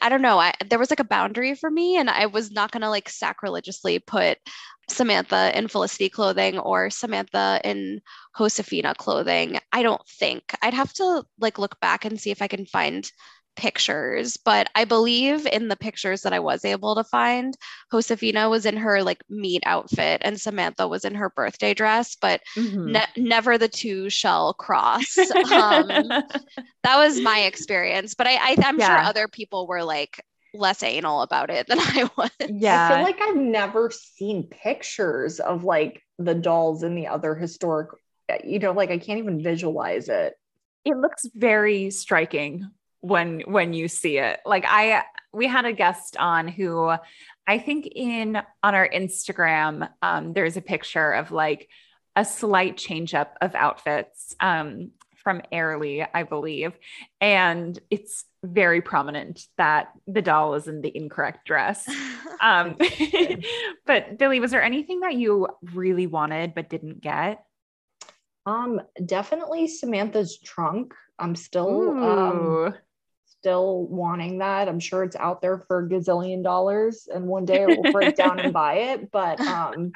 [0.01, 2.71] I don't know I there was like a boundary for me and I was not
[2.71, 4.39] gonna like sacrilegiously put
[4.89, 8.01] Samantha in Felicity clothing or Samantha in
[8.37, 9.59] Josefina clothing.
[9.71, 10.43] I don't think.
[10.61, 13.09] I'd have to like look back and see if I can find
[13.55, 17.55] pictures, but I believe in the pictures that I was able to find,
[17.91, 22.41] Josefina was in her like meet outfit and Samantha was in her birthday dress, but
[22.57, 22.91] Mhm.
[22.93, 25.29] ne- never the two shall cross.
[25.51, 26.13] Um,
[26.83, 31.21] that was my experience, but I, I I'm sure other people were like less anal
[31.21, 32.31] about it than I was.
[32.47, 32.85] Yeah.
[32.85, 37.89] I feel like I've never seen pictures of like the dolls in the other historic,
[38.43, 40.33] you know, like I can't even visualize it.
[40.85, 42.69] it looks very striking
[43.01, 44.39] when when you see it.
[44.45, 46.91] Like i we had a guest on who
[47.47, 51.69] i think in on our instagram um there's a picture of like
[52.15, 56.73] a slight change up of outfits um from airly i believe.
[57.21, 61.87] And it's very prominent that the doll is in the incorrect dress.
[62.41, 62.77] Um
[63.85, 67.43] but billie was there anything that you really wanted but didn't get?
[68.45, 70.93] Um, definitely Samantha's trunk.
[71.19, 72.73] I'm still um Ooh.
[73.39, 74.67] Still wanting that.
[74.67, 78.15] I'm sure it's out there for a gazillion dollars and one day I will break
[78.15, 79.11] down and buy it.
[79.11, 79.93] But um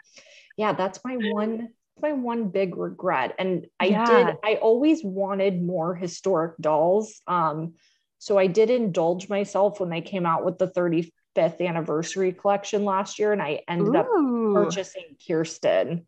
[0.55, 1.69] yeah, that's my one
[2.01, 3.35] my one big regret.
[3.39, 4.05] And I Yeah.
[4.05, 7.21] did I always wanted more historic dolls.
[7.27, 7.73] Um
[8.19, 13.19] so I did indulge myself when they came out with the 35th anniversary collection last
[13.19, 14.07] year and I ended up
[14.53, 16.05] purchasing Kirsten.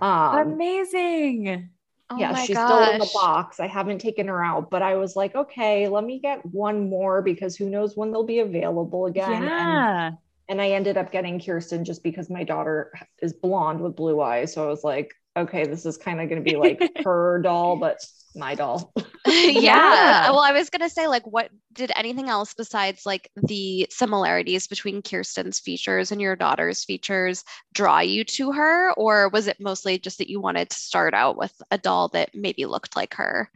[0.00, 1.70] Um Amazing.
[2.10, 3.60] Oh yeah, she's still in the box.
[3.60, 7.22] I haven't taken her out, but I was like, okay, let me get one more
[7.22, 9.32] because who knows when they'll be available again.
[9.32, 10.10] And, yeah.
[10.48, 12.92] and I ended up getting Kirsten just because my daughter
[13.22, 14.52] is blonde with blue eyes.
[14.52, 17.76] So I was like, okay, this is kind of going to be like her doll,
[17.76, 17.98] but
[18.34, 18.92] my doll.
[19.26, 19.50] yeah.
[19.60, 20.30] Yeah.
[20.30, 25.02] Well, I was gonna say, like, what did anything else besides like the similarities between
[25.02, 30.18] Kirsten's features and your daughter's features draw you to her, or was it mostly just
[30.18, 33.50] that you wanted to start out with a doll that maybe looked like her?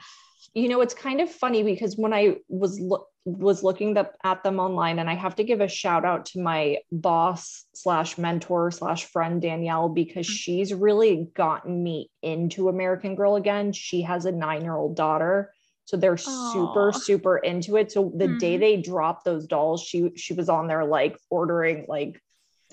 [0.55, 4.43] you know it's kind of funny because when i was lo- was looking up at
[4.43, 8.71] them online and i have to give a shout out to my boss slash mentor
[8.71, 13.73] slash friend danielle because she's really gotten me into american girl again.
[13.73, 15.53] She has a nine year old daughter
[15.87, 17.93] so they're super super into it.
[17.93, 18.61] So the day Mhm.
[18.61, 22.21] they dropped those dolls she she was on there like ordering like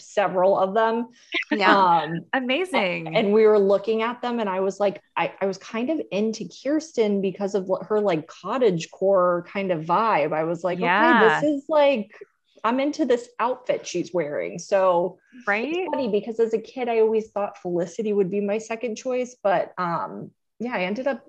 [0.01, 1.09] several of them
[1.51, 1.75] Yeah.
[2.03, 3.15] um Amazing.
[3.15, 6.01] and we were looking at them and i was like I, I was kind of
[6.11, 10.79] into kirsten because of what her like cottage core kind of vibe i was like
[10.79, 11.39] Yeah.
[11.41, 12.11] okay this is like
[12.63, 15.67] i'm into this outfit she's wearing so right?
[15.67, 19.35] it's funny because as a kid i always thought felicity would be my second choice
[19.43, 21.25] but um yeah i ended up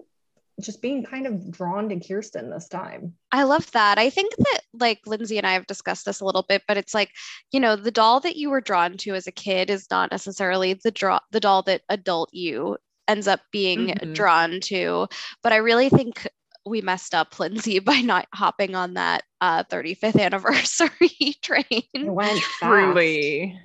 [0.61, 3.97] just being kind of drawn to kirsten this time I love that.
[3.99, 6.93] I think that like Lindsey and I have discussed this a little bit, but it's
[6.93, 7.11] like,
[7.51, 10.75] you know, the doll that you were drawn to as a kid is not necessarily
[10.75, 12.77] the draw the doll that adult you
[13.09, 14.13] ends up being Mhm.
[14.13, 15.09] drawn to.
[15.43, 16.29] But I really think
[16.67, 21.65] we messed up, Lindsey, by not hopping on that uh 35th anniversary train.
[21.95, 22.39] it went.
[22.39, 23.59] Truly.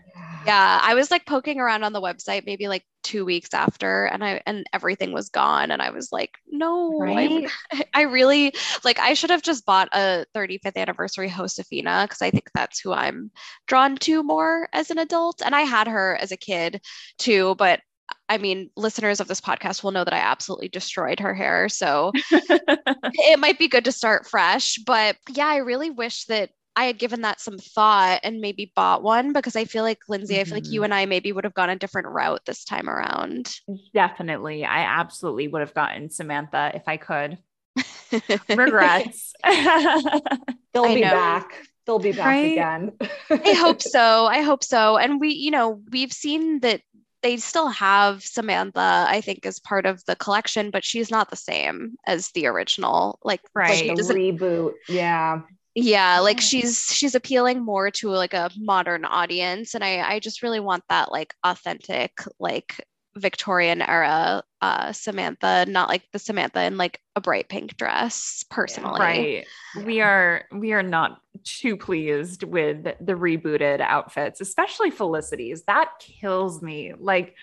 [0.48, 4.24] Yeah, I was like poking around on the website maybe like two weeks after, and
[4.24, 7.48] I and everything was gone, and I was like, no, I
[7.94, 12.50] I really like I should have just bought a 35th anniversary Josefina because I think
[12.54, 13.32] that's who I'm
[13.68, 15.42] drawn to more as an adult.
[15.44, 16.82] And I had her as a kid
[17.18, 17.82] too, but
[18.30, 21.70] I mean, listeners of this podcast will know that I absolutely destroyed her hair.
[21.70, 24.78] So it might be good to start fresh.
[24.86, 29.02] But yeah, I really wish that I had given that some thought and maybe bought
[29.02, 30.84] one because I feel like Lindsey, I feel like you mm-hmm.
[30.86, 33.54] and I maybe would have gone a different route this time around.
[33.96, 34.64] Definitely.
[34.64, 37.40] I absolutely would have gotten Samantha if I could.
[38.50, 39.34] Regrets.
[39.44, 41.10] they'll I be know.
[41.10, 42.52] back they'll be back Right?
[42.52, 42.92] again
[43.32, 44.26] I hope so.
[44.28, 44.98] I hope so.
[44.98, 46.82] And we, you know, we've seen that
[47.24, 51.36] they still have Samantha, I think, as part of the collection, but she's not the
[51.36, 53.18] same as the original.
[53.24, 53.70] Like, Right.
[53.70, 55.42] like, like the doesn't- reboot yeah
[55.80, 60.42] yeah, like she's she's appealing more to like a modern audience, and I I just
[60.42, 62.84] really want that like authentic like
[63.16, 68.44] Victorian era uh Samantha, not like the Samantha in like a bright pink dress.
[68.50, 69.46] Personally, right.
[69.86, 75.62] We are we are not too pleased with the rebooted outfits, especially Felicity's.
[75.66, 76.94] That kills me.
[76.98, 77.36] Like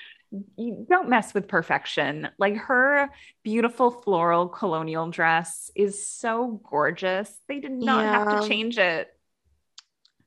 [0.57, 2.29] you don't mess with perfection.
[2.39, 3.11] Like her
[3.43, 7.33] beautiful floral colonial dress is so gorgeous.
[7.49, 9.09] They did not have to change it.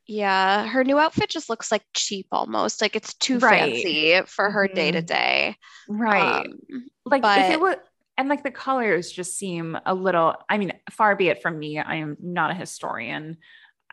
[0.06, 2.82] Yeah, her new outfit just looks like cheap almost.
[2.82, 3.74] Like it's too Right.
[3.74, 5.58] fancy for her day to day.
[5.90, 6.46] Right.
[6.46, 6.60] Um,
[7.06, 7.76] like if it but- was
[8.20, 11.78] and like the colors just seem a little i mean far be it from me
[11.78, 13.38] i am not a historian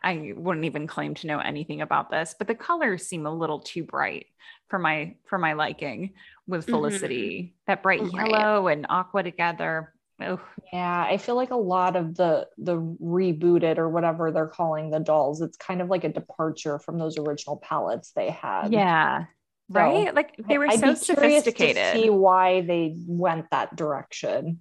[0.04, 3.58] i wouldn't even claim to know anything about this but the colors seem a little
[3.60, 4.26] too bright
[4.68, 6.12] for my for my liking
[6.46, 6.70] with Mhm.
[6.70, 8.12] felicity that bright Right.
[8.14, 9.92] yellow and aqua together
[10.22, 10.40] oh
[10.72, 15.00] Yeah, I feel like a lot of the the rebooted or whatever they're calling the
[15.00, 18.70] dolls, it's kind of like a departure from those original palettes they had.
[18.72, 19.24] yeah
[19.72, 24.60] So, right like they were I'd so to see why they went that direction.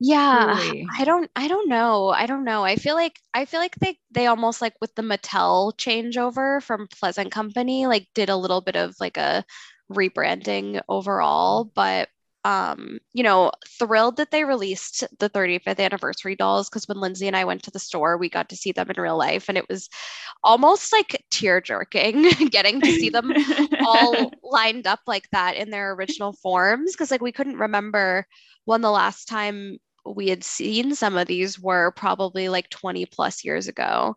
[0.00, 0.86] Yeah, Truly.
[0.98, 2.08] I don't I don't know.
[2.08, 2.64] I don't know.
[2.64, 6.88] I feel like I feel like they they almost like with the Mattel changeover from
[6.88, 9.44] Pleasant Company like did a little bit of like a
[9.92, 12.08] rebranding overall, but
[12.42, 17.36] um, you know, thrilled that they released the 35th anniversary dolls because when Lindsey and
[17.36, 19.68] I went to the store, we got to see them in real life and it
[19.68, 19.90] was
[20.44, 23.34] almost like tear jerking getting to see them
[23.86, 28.26] all lined up like that in their original forms because like we couldn't remember
[28.64, 33.44] when the last time we had seen some of these were probably like 20 plus
[33.44, 34.16] years ago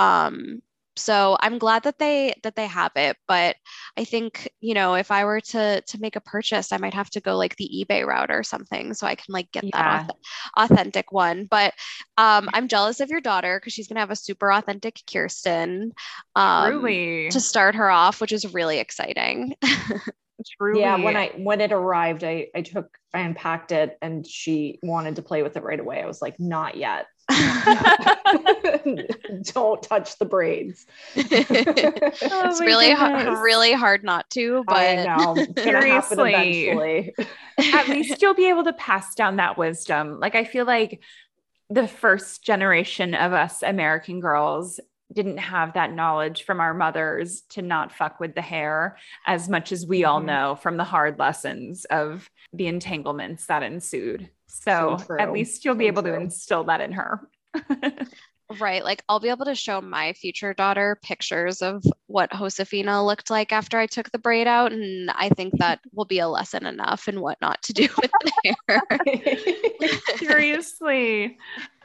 [0.00, 0.60] um
[0.96, 3.56] so i'm glad that they that they have it but
[3.96, 7.10] i think you know if i were to to make a purchase i might have
[7.10, 9.72] to go like the ebay route or something so i can like get Yeah.
[9.72, 11.72] that auth- authentic one but
[12.16, 15.92] um i'm jealous of your daughter because she's gonna have a super authentic kirsten
[16.36, 17.30] um Truly.
[17.30, 19.56] to start her off which is really exciting
[20.58, 20.80] Truly.
[20.80, 25.16] Yeah, when I when it arrived, I I took I unpacked it and she wanted
[25.16, 26.02] to play with it right away.
[26.02, 27.06] I was like, not yet.
[29.54, 30.86] Don't touch the braids.
[31.16, 33.40] Oh it's Oh my really hard, goodness.
[33.40, 35.36] really hard not to, but I know.
[35.38, 37.14] It's gonna happen Seriously.
[37.58, 40.18] at least you'll be able to pass down that wisdom.
[40.20, 41.00] Like I feel like
[41.70, 44.80] the first generation of us American girls
[45.14, 49.72] didn't have that knowledge from our mothers to not fuck with the hair as much
[49.72, 50.26] as we all Mhm.
[50.26, 54.28] know from the hard lessons of the entanglements that ensued.
[54.46, 57.28] So, So at least you'll be So able to instill that in her.
[58.60, 63.30] right, like I'll be able to show my future daughter pictures of what Josefina looked
[63.30, 66.66] like after I took the braid out, and I think that will be a lesson
[66.66, 68.82] enough in what not to do with the hair.
[70.18, 71.38] Seriously.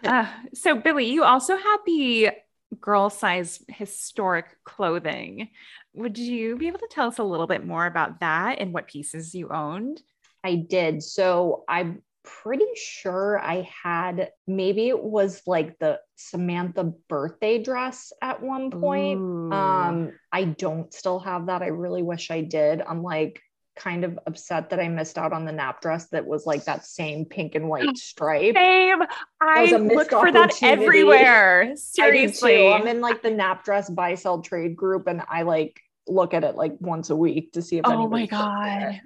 [0.04, 2.32] Uh, so, Billie, you also had the
[2.80, 5.50] girl size historic clothing.
[5.94, 8.88] Would you be able to tell us a little bit more about that and what
[8.88, 10.02] pieces you owned?
[10.44, 11.04] I did.
[11.04, 18.42] So I'm pretty sure I had maybe it was like the Samantha birthday dress at
[18.42, 19.20] one point.
[19.20, 19.52] Ooh.
[19.52, 21.62] Um, I don't still have that.
[21.62, 22.82] I really wish I did.
[22.82, 23.42] I'm like
[23.80, 26.86] kind of upset that I missed out on the nap dress that was like that
[26.86, 28.56] same pink and white stripe.
[28.56, 29.02] Same.
[29.42, 31.74] I was a missed look for that everywhere.
[31.76, 32.72] Seriously.
[32.72, 36.44] I'm in like the nap dress buy sell trade group and I like look at
[36.44, 39.00] it like once a week to see if Oh my God.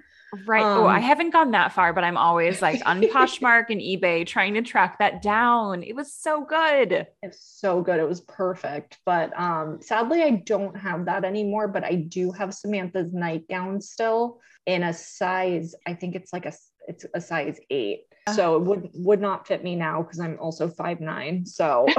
[0.46, 0.62] Right.
[0.62, 4.26] oh, I Um, haven't gone that far, but I'm always like on Poshmark and eBay
[4.26, 5.82] trying to track that down.
[5.82, 7.06] It was so good.
[7.22, 8.00] It's so good.
[8.00, 8.98] It was perfect.
[9.04, 14.40] But um sadly I don't have that anymore, but I do have Samantha's nightgown still
[14.66, 16.52] in a size, I think it's like a
[16.88, 18.04] it's a size eight.
[18.34, 21.44] So it would would not fit me now because I'm also five nine.
[21.44, 21.86] So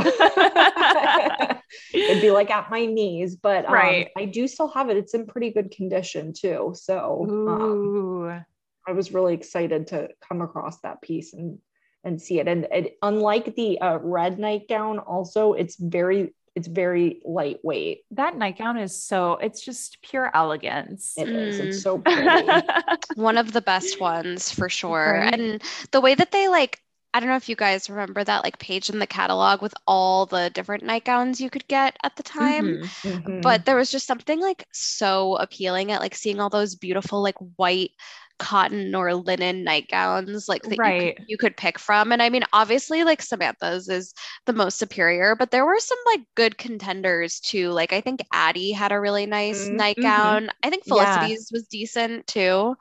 [2.18, 3.36] it'd be like at my knees.
[3.36, 4.10] But um, Right.
[4.18, 4.98] I do still have it.
[4.98, 6.74] It's in pretty good condition too.
[6.76, 8.44] So um,
[8.88, 11.60] I was really excited to come across that piece and
[12.04, 12.48] and see it.
[12.48, 18.04] And it, unlike the uh, red nightgown, also it's very it's very lightweight.
[18.12, 21.14] That nightgown is so, it's just pure elegance.
[21.18, 21.60] It is.
[21.60, 21.66] Mm.
[21.66, 22.48] It's so pretty.
[23.16, 25.20] One of the best ones for sure.
[25.20, 25.34] Right?
[25.34, 25.62] And
[25.92, 26.80] the way that they like,
[27.16, 30.26] I don't know if you guys remember that like page in the catalog with all
[30.26, 32.66] the different nightgowns you could get at the time.
[32.66, 32.92] Mhm.
[33.04, 33.42] Mhm.
[33.42, 37.38] But there was just something like so appealing at like seeing all those beautiful like
[37.56, 37.92] white
[38.38, 42.12] cotton or linen nightgowns like that you, could, you could pick from.
[42.12, 44.14] And I mean, obviously like Samantha's is
[44.46, 47.70] the most superior, but there were some like good contenders too.
[47.72, 49.78] Like I think Addy had a really nice Mhm.
[49.78, 50.50] nightgown.
[50.64, 50.96] I think Mm-hmm.
[50.98, 51.30] Yeah.
[51.30, 52.76] Felicity's was decent too.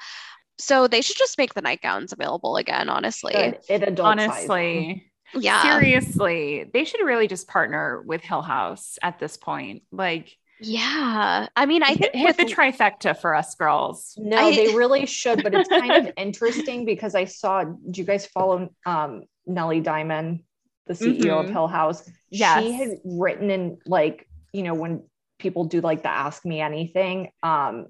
[0.58, 3.32] So they should just make the nightgowns available again, honestly.
[3.32, 3.58] Good.
[3.68, 4.28] it adult size.
[4.30, 5.10] Honestly.
[5.34, 5.62] Yeah.
[5.62, 6.70] Seriously.
[6.72, 9.82] They should really just partner with Hill House at this point.
[9.90, 11.48] Like, Yeah.
[11.56, 14.14] I mean, I hit, think hit with the trifecta for us girls.
[14.16, 17.64] No, I- they really should, but it's kind of interesting because I saw.
[17.64, 20.44] Do you guys follow um, Nellie Diamond,
[20.86, 21.50] the CEO of Mhm.
[21.52, 22.08] Hill House?
[22.30, 22.62] Yes.
[22.62, 25.02] She had written in like you know when
[25.40, 27.30] people do like the Ask Me Anything.
[27.42, 27.86] Um,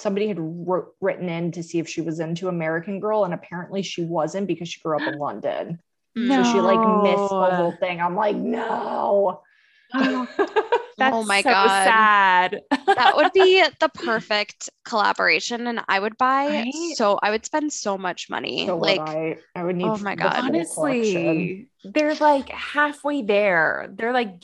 [0.00, 3.82] somebody had wr- written in to see if she was into American Girl, and apparently
[3.82, 5.78] she wasn't because she grew up in London.
[6.18, 6.28] Mm.
[6.34, 8.00] So she like missed the whole thing.
[8.00, 9.42] I'm like, no.
[9.94, 11.68] That's Oh my so God.
[11.68, 12.60] sad.
[12.86, 16.72] that would be the perfect collaboration and i would buy Right?
[16.96, 19.86] so i would spend so much money so like would I, I would need.
[19.86, 20.32] Oh my God.
[20.32, 20.56] full collection.
[20.56, 23.88] Honestly, they're like halfway there.
[23.96, 24.42] They're like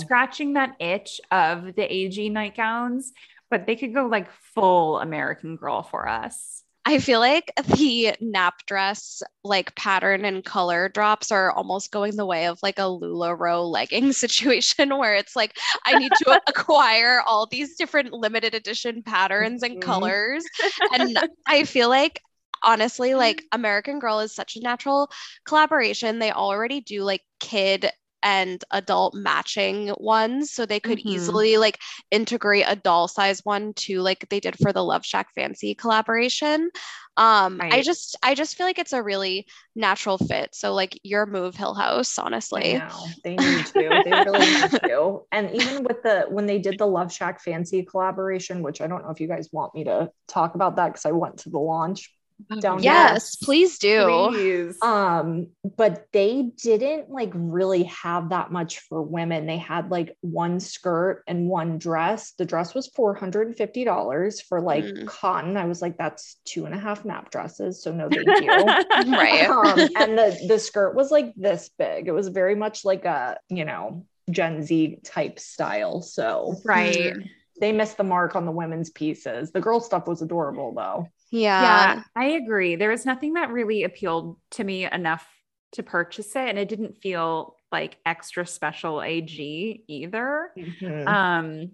[0.00, 3.12] scratching that itch of the AG nightgowns,
[3.54, 6.64] but they could go like full American girl for us.
[6.86, 12.26] i feel like the nap dress like pattern and color drops are almost going the
[12.26, 17.46] way of like a lularoe legging situation where it's like i need to acquire all
[17.46, 19.80] these different limited edition patterns and Mhm.
[19.80, 20.50] colors
[20.92, 22.20] and i feel like
[22.66, 25.10] honestly, like American Girl is such a natural
[25.44, 26.18] collaboration.
[26.18, 27.90] They already do like kid
[28.24, 31.06] and adult matching ones so they could Mhm.
[31.06, 35.34] easily like integrate a doll size one to like they did for the Love Shack
[35.34, 36.70] Fancy collaboration.
[37.16, 39.46] Um I just I just feel like it's a really
[39.76, 40.54] natural fit.
[40.54, 42.82] So like your move Hill House, honestly.
[43.24, 44.00] They need to.
[44.04, 45.22] They really need to.
[45.32, 49.04] And even with the when they did the Love Shack Fancy collaboration, which I don't
[49.04, 51.58] know if you guys want me to talk about that because I went to the
[51.58, 52.12] launch
[52.60, 52.92] down here.
[52.92, 54.28] Yes, please do.
[54.30, 54.76] Please.
[54.82, 59.46] Um, but they didn't like really have that much for women.
[59.46, 62.32] They had like one skirt and one dress.
[62.32, 65.06] The dress was $450 for like Mm.
[65.06, 65.56] cotton.
[65.56, 67.82] I was like, that's two and a half nap dresses.
[67.82, 68.66] So no big deal.
[69.06, 69.48] Right.
[69.48, 72.08] um, and the the skirt was like this big.
[72.08, 76.02] It was very much like a you know Gen Z type style.
[76.02, 77.14] So right.
[77.60, 79.52] they missed the mark on the women's pieces.
[79.52, 81.08] The girl stuff was adorable though.
[81.34, 81.96] Yeah.
[81.96, 82.76] Yeah, I agree.
[82.76, 85.26] There was nothing that really appealed to me enough
[85.72, 86.48] to purchase it.
[86.48, 90.50] And it didn't feel like extra special AG either.
[90.56, 91.08] Mhm.
[91.08, 91.70] Um,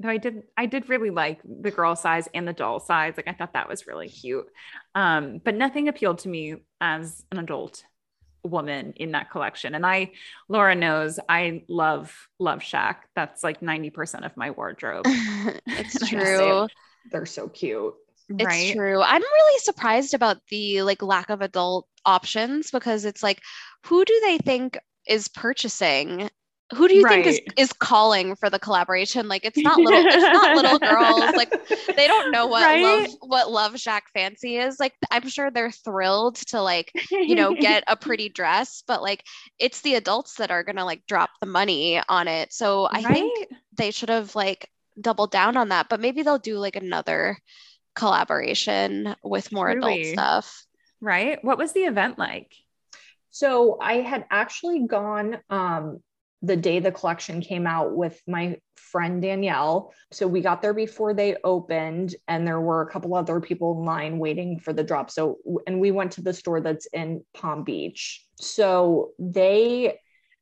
[0.00, 3.14] though I did I did really like the girl size and the doll size.
[3.16, 4.46] Like I thought that was really cute.
[4.96, 7.84] Um, but nothing appealed to me as an adult
[8.42, 9.74] woman in that collection.
[9.74, 10.10] And I,
[10.48, 13.08] Laura knows I love Love Shack.
[13.14, 15.04] That's like 90% of my wardrobe.
[15.66, 16.66] it's true.
[17.10, 17.94] They're so cute.
[18.38, 18.70] It's right.
[18.70, 19.02] true.
[19.02, 23.40] I'm really surprised about the like lack of adult options because it's like,
[23.86, 26.30] who do they think is purchasing?
[26.74, 29.28] Who do you think is, is calling for the collaboration?
[29.28, 31.36] Like it's not little it's not little girls.
[31.36, 31.50] Like
[31.96, 32.80] they don't know what Right?
[32.80, 34.80] love what Love Shack Fancy is.
[34.80, 36.92] Like I'm sure they're thrilled to like,
[37.26, 39.22] you know, get a pretty dress, but like
[39.58, 42.52] it's the adults that are gonna like drop the money on it.
[42.52, 43.34] So I think
[43.76, 44.68] they should have like
[45.00, 47.38] doubled down on that, but maybe they'll do like another
[47.94, 50.64] collaboration with more adult stuff.
[51.00, 51.38] right.
[51.42, 52.52] What was the event like?
[53.30, 56.00] So I had actually gone um,
[56.44, 59.92] the day the collection came out with my friend Danielle.
[60.12, 63.86] So we got there before they opened, and there were a couple other people in
[63.86, 65.10] line waiting for the drop.
[65.10, 68.24] So, and we went to the store that's in Palm Beach.
[68.38, 69.98] So they,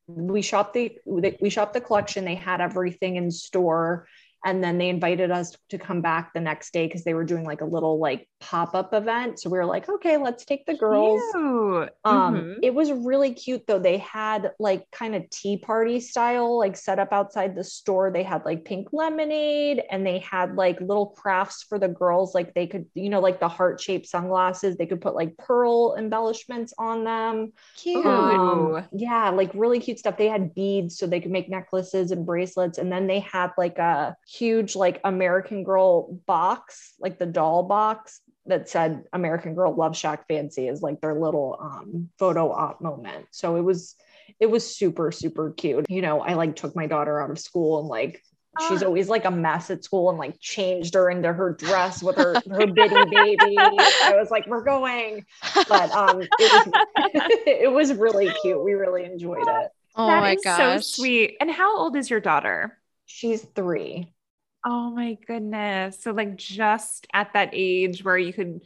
[0.07, 2.25] we shopped the we shopped the collection.
[2.25, 4.07] They had everything in store.
[4.45, 7.45] And then they invited us to come back the next day because they were doing
[7.45, 9.39] like a little like pop-up event.
[9.39, 11.21] So we were like, okay, let's take the girls.
[11.31, 11.89] Cute.
[12.05, 12.59] Um, Mhm.
[12.61, 13.79] it was really cute though.
[13.79, 18.11] They had like kind of tea party style, like set up outside the store.
[18.11, 22.35] They had like pink lemonade and they had like little crafts for the girls.
[22.35, 25.95] Like they could, you know, like the heart shaped sunglasses, they could put like pearl
[25.97, 27.53] embellishments on them.
[27.77, 28.05] Cute.
[28.05, 30.17] Um, yeah, like really cute stuff.
[30.17, 32.77] They had beads so they could make necklaces and bracelets.
[32.77, 38.21] And then they had like a huge, like American Girl box, like the doll box
[38.45, 43.27] that said American Girl Love Shack Fancy is like their little um, photo op moment.
[43.31, 43.95] So it was,
[44.39, 45.85] it was super, super cute.
[45.89, 48.21] You know, I like took my daughter out of school and like,
[48.69, 48.85] She's Ah.
[48.85, 52.35] always like a mess at school and like changed her into her dress with her
[52.51, 53.57] her bitty baby.
[53.57, 55.25] I was like, we're going
[55.67, 56.67] but um it was
[57.47, 60.57] it was really cute we really enjoyed it oh That my is gosh.
[60.85, 61.35] so sweet.
[61.41, 62.77] And how old is your daughter?
[63.07, 64.13] she's three
[64.65, 66.01] Oh my goodness.
[66.01, 68.61] So like just at that age where you could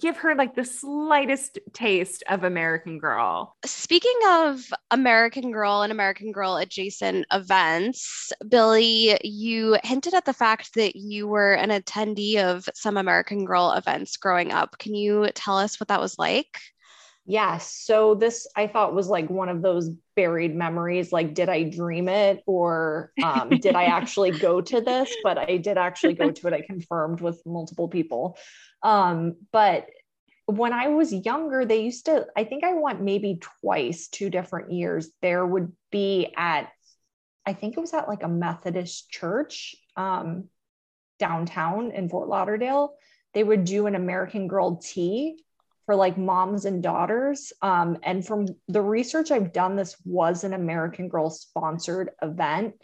[0.00, 3.54] give her like the slightest taste of American Girl.
[3.66, 10.74] Speaking of American Girl and American Girl adjacent events, Billie, you hinted at the fact
[10.74, 14.78] that you were an attendee of some American Girl events growing up.
[14.78, 16.58] Can you tell us what that was like?
[17.26, 21.62] Yes so this i thought was like one of those buried memories like did i
[21.62, 25.14] dream it or um, did i actually go to this?
[25.24, 26.52] But i did actually go to it.
[26.52, 28.36] I confirmed with multiple people.
[28.82, 29.86] Um, but
[30.46, 34.72] when i was younger they used to i think i went maybe twice two different
[34.72, 35.08] years.
[35.22, 36.68] There would be at
[37.46, 40.48] i think it was at like a methodist church um,
[41.18, 42.96] downtown in fort lauderdale.
[43.32, 45.38] They would do an american girl tea
[45.86, 47.52] for like moms and daughters.
[47.62, 52.74] Um, and from the research I've done, this was an American Girl sponsored event.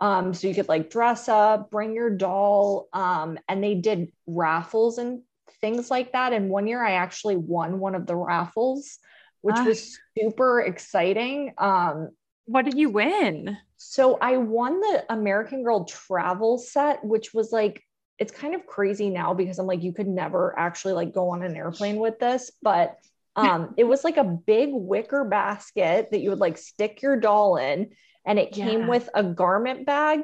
[0.00, 4.98] Um, so you could like dress up, bring your doll, um, and they did raffles
[4.98, 5.22] and
[5.60, 6.32] things like that.
[6.32, 8.98] And one year I actually won one of the raffles,
[9.42, 9.64] which Ah.
[9.64, 11.52] was super exciting.
[11.58, 12.10] Um,
[12.46, 13.56] What did you win?
[13.76, 17.82] so I won the American Girl travel set, which was like,
[18.20, 21.42] it's kind of crazy now because I'm like, you could never actually like go on
[21.42, 22.98] an airplane with this, but
[23.36, 27.56] um, it was like a big wicker basket that you would like stick your doll
[27.56, 27.90] in,
[28.26, 28.86] and it came Yeah.
[28.86, 30.20] with a garment bag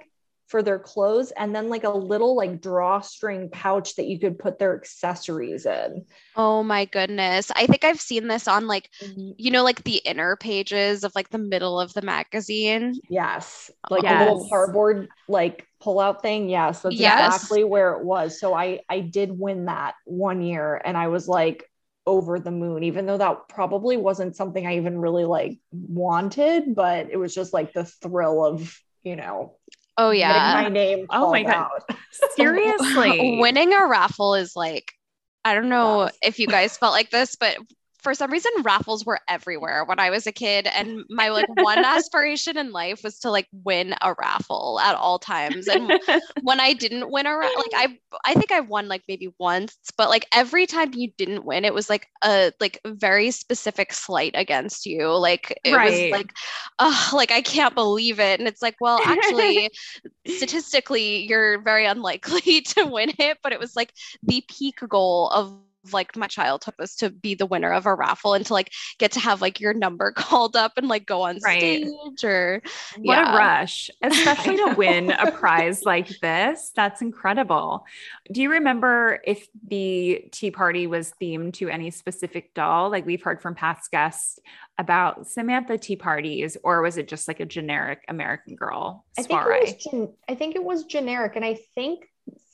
[0.48, 4.58] for their clothes and then like a little like drawstring pouch that you could put
[4.60, 6.04] their accessories in.
[6.36, 7.50] Oh my goodness.
[7.56, 8.90] I think I've seen this on like,
[9.38, 13.00] you know, like the inner pages of like the middle of the magazine.
[13.08, 13.70] Yes.
[13.90, 14.10] Like Yes.
[14.10, 16.48] a little cardboard like pull out thing.
[16.48, 17.34] Yes, that's Yes.
[17.34, 18.40] exactly where it was.
[18.40, 21.64] So I I did win that one year and I was like
[22.06, 27.10] over the moon, even though that probably wasn't something I even really like wanted, but
[27.10, 29.56] it was just like the thrill of, you know,
[29.98, 30.52] Oh yeah.
[30.54, 31.54] my name Oh my God.
[31.54, 31.82] out.
[32.36, 33.38] Seriously.
[33.40, 34.92] Winning a raffle is like,
[35.44, 36.18] I don't know Yes.
[36.22, 37.56] if you guys felt like this, but
[38.06, 40.68] for some reason raffles were everywhere when I was a kid.
[40.68, 45.18] And my like one aspiration in life was to like win a raffle at all
[45.18, 45.68] times.
[45.68, 45.94] And
[46.40, 49.76] when I didn't win a ra- like I I think I won like maybe once,
[49.98, 54.32] but like every time you didn't win, it was like a like very specific slight
[54.36, 55.08] against you.
[55.16, 56.06] Like it Right.
[56.06, 56.32] was like,
[56.78, 58.38] oh, like I can't believe it.
[58.38, 59.70] And it's like, well, actually,
[60.26, 63.38] statistically, you're very unlikely to win it.
[63.42, 63.92] But it was like
[64.22, 65.58] the peak goal of
[65.92, 69.12] like my childhood was to be the winner of a raffle and to like get
[69.12, 71.58] to have like your number called up and like go on Right.
[71.86, 72.62] stage or
[72.96, 73.34] What yeah.
[73.34, 76.72] a rush, especially to win a prize like this.
[76.74, 77.84] That's incredible.
[78.32, 82.90] Do you remember if the tea party was themed to any specific doll?
[82.90, 84.38] Like we've heard from past guests
[84.78, 89.40] about Samantha tea parties, or was it just like a generic American Girl I think
[89.40, 92.06] it was gen- I think it was generic, and I think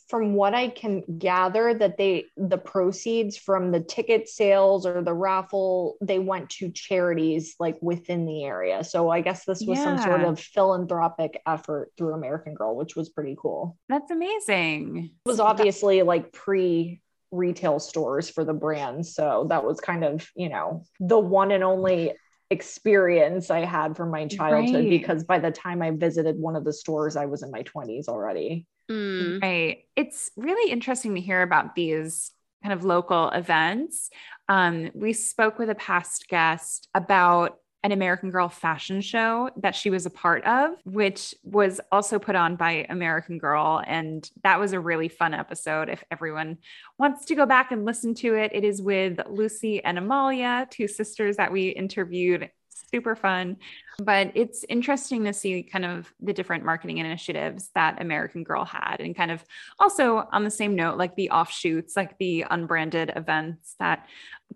[0.08, 5.14] from what I can gather that they the proceeds from the ticket sales or the
[5.14, 8.84] raffle they went to charities like within the area.
[8.84, 13.08] So I guess this was some sort of philanthropic effort through American Girl, which was
[13.08, 13.78] pretty cool.
[13.88, 15.10] That's amazing.
[15.24, 17.00] It was obviously like pre
[17.30, 21.64] retail stores for the brand, so that was kind of you know the one and
[21.64, 22.12] only
[22.50, 24.90] experience I had from my childhood Right.
[24.90, 28.08] because by the time I visited one of the stores, I was in my 20s
[28.08, 28.66] already.
[28.90, 29.42] Mm.
[29.42, 29.84] Right.
[29.96, 32.30] It's really interesting to hear about these
[32.62, 34.10] kind of local events.
[34.48, 39.90] Um, we spoke with a past guest about an American Girl fashion show that she
[39.90, 43.82] was a part of, which was also put on by American Girl.
[43.84, 45.88] And that was a really fun episode.
[45.88, 46.58] If everyone
[46.96, 50.86] wants to go back and listen to it, it is with Lucy and Amalia, two
[50.86, 52.50] sisters that we interviewed.
[52.90, 53.56] Super fun.
[53.98, 58.96] But it's interesting to see kind of the different marketing initiatives that American Girl had,
[59.00, 59.44] and kind of
[59.78, 64.06] also on the same note, like the offshoots, like the unbranded events that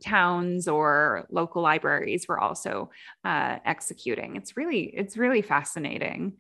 [0.00, 2.90] towns or local libraries were also
[3.24, 4.36] uh, executing.
[4.36, 6.36] It's really, it's really fascinating.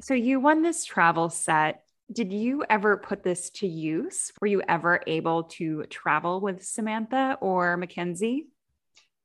[0.00, 1.82] So you won this travel set.
[2.12, 4.32] Did you ever put this to use?
[4.40, 8.48] Were you ever able to travel with Samantha or Mackenzie?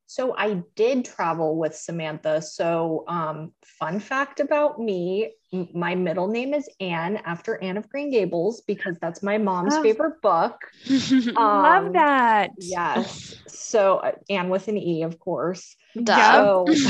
[0.08, 2.40] So I did travel with Samantha.
[2.42, 5.34] So, um, fun fact about me
[5.74, 9.82] my middle name is Anne after Anne of Green Gables because that's my mom's Oh.
[9.82, 10.60] favorite book.
[11.38, 12.50] Love Um, that.
[12.56, 13.34] Yes.
[13.46, 15.76] So, uh, Anne with an E, of course.
[16.02, 16.48] Duh.
[16.54, 16.66] So,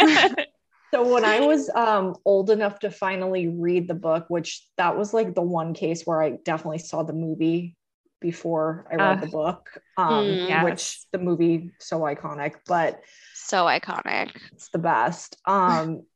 [0.94, 5.14] so when I was um, old enough to finally read the book, which that was
[5.14, 7.76] like the one case where I definitely saw the movie
[8.22, 9.20] before I read Ah.
[9.20, 9.68] the book,
[9.98, 10.48] um, Mm.
[10.48, 10.64] Yes.
[10.64, 13.00] which the movie so iconic, but
[13.34, 14.30] so iconic.
[14.52, 15.36] it's the best.
[15.44, 16.06] Um,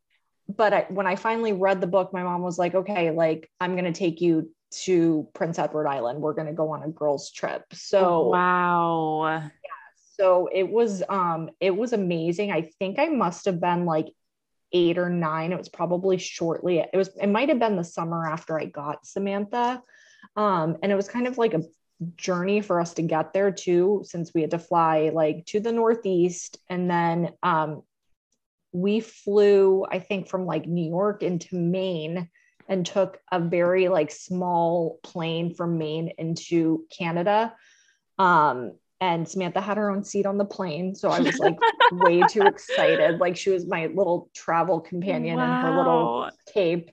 [0.49, 3.75] but I, when I finally read the book, my mom was like, "Okay, like I'm
[3.77, 4.51] gonna take you
[4.85, 6.21] to Prince Edward Island.
[6.23, 9.41] We're gonna go on a girls' trip." So wow.
[9.43, 9.51] Yeah,
[10.17, 14.07] so it was um it was amazing i think i must have been like
[14.73, 18.27] eight or nine it was probably shortly it was it might have been the summer
[18.27, 19.83] after i got samantha
[20.37, 21.63] um and it was kind of like a
[22.17, 25.73] journey for us to get there too since we had to fly like to the
[25.73, 27.83] northeast and then um
[28.73, 32.29] we flew i think from like new york into maine
[32.69, 37.55] and took a very like small plane from maine into canada
[38.19, 40.95] um and Samantha had her own seat on the plane.
[40.95, 41.59] So I was like
[41.93, 43.21] way too excited.
[43.21, 46.91] Like she was my little travel companion and her little cape.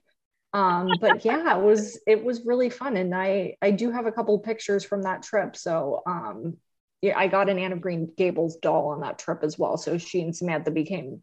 [0.54, 2.96] Um, but yeah, it was it was really fun.
[2.96, 5.56] And I I do have a couple pictures from that trip.
[5.56, 6.58] So um
[7.02, 9.76] yeah, I got an Anne of Green Gables doll on that trip as well.
[9.76, 11.22] So she and Samantha became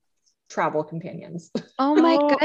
[0.49, 1.51] travel companions.
[1.79, 2.37] Oh my Oh,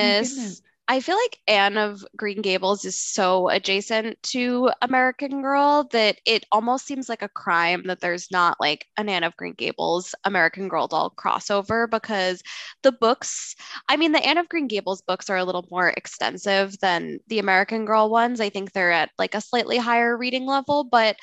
[0.00, 0.62] my goodness.
[0.88, 6.44] I feel like Anne of Green Gables is so adjacent to American Girl that it
[6.52, 10.68] almost seems like a crime that there's not like an Anne of Green Gables American
[10.68, 12.42] Girl doll crossover because
[12.82, 13.54] the books,
[13.88, 17.38] I mean, the Anne of Green Gables books are a little more extensive than the
[17.38, 18.40] American Girl ones.
[18.40, 21.16] I think they're at like a slightly higher reading level, but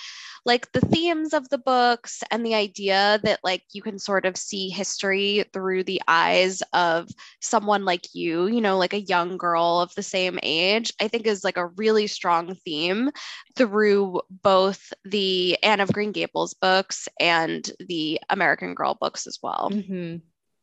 [0.45, 4.37] like the themes of the books and the idea that like you can sort of
[4.37, 7.09] see history through the eyes of
[7.41, 11.27] someone like you, you know, like a young girl of the same age, I think
[11.27, 13.11] is like a really strong theme
[13.55, 19.69] through both the Anne of Green Gables books and the American Girl books as well.
[19.71, 20.17] Mm-hmm.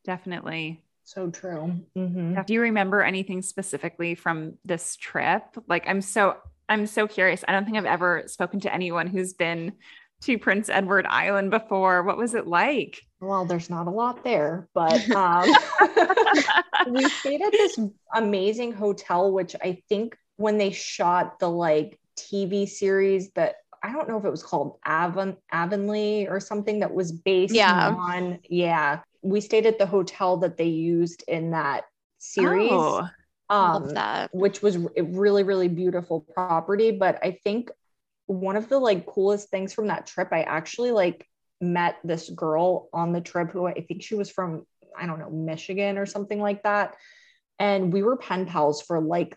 [0.04, 0.82] Definitely.
[1.04, 1.80] So true.
[1.96, 2.42] Mm-hmm.
[2.46, 5.44] Do you remember anything specifically from this trip?
[5.68, 6.36] Like, I'm so
[6.68, 7.44] I'm so curious.
[7.46, 9.72] I don't think I've ever spoken to anyone who's been
[10.22, 12.02] to Prince Edward Island before.
[12.02, 13.02] What was it like?
[13.20, 15.48] Well, there's not a lot there, but um,
[16.88, 17.78] we stayed at this
[18.14, 24.08] amazing hotel, which I think when they shot the like TV series that I don't
[24.08, 27.94] know if it was called Avon Avonlea or something that was based yeah.
[27.96, 29.00] on yeah.
[29.22, 31.84] We stayed at the hotel that they used in that
[32.18, 32.70] series.
[32.72, 33.08] Oh
[33.48, 34.34] um, that.
[34.34, 37.70] which was a really really beautiful property but i think
[38.26, 41.26] one of the like coolest things from that trip i actually like
[41.60, 44.66] met this girl on the trip who i think she was from
[44.98, 46.96] i don't know michigan or something like that
[47.58, 49.36] and we were pen pals for like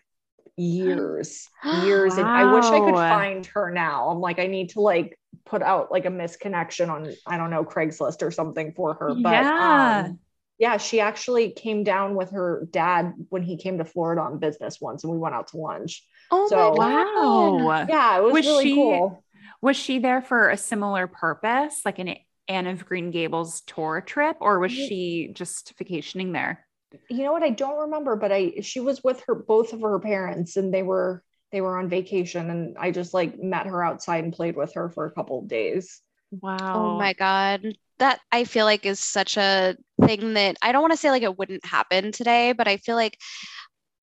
[0.56, 1.48] years
[1.84, 2.20] years wow.
[2.20, 5.62] and i wish i could find her now i'm like i need to like put
[5.62, 10.04] out like a misconnection on i don't know craigslist or something for her but yeah.
[10.06, 10.18] um
[10.60, 14.78] yeah, she actually came down with her dad when he came to Florida on business
[14.78, 16.06] once, and we went out to lunch.
[16.30, 17.86] Oh so, wow!
[17.88, 19.24] Yeah, it was, was really she, cool.
[19.62, 22.14] Was she there for a similar purpose, like an
[22.46, 26.66] Anne of Green Gables tour trip, or was she just vacationing there?
[27.08, 27.42] You know what?
[27.42, 30.82] I don't remember, but I she was with her both of her parents, and they
[30.82, 34.74] were they were on vacation, and I just like met her outside and played with
[34.74, 36.02] her for a couple of days.
[36.30, 36.72] Wow!
[36.74, 37.66] Oh my god!
[37.98, 41.22] that I feel like is such a thing that I don't want to say like
[41.22, 43.18] it wouldn't happen today, but I feel like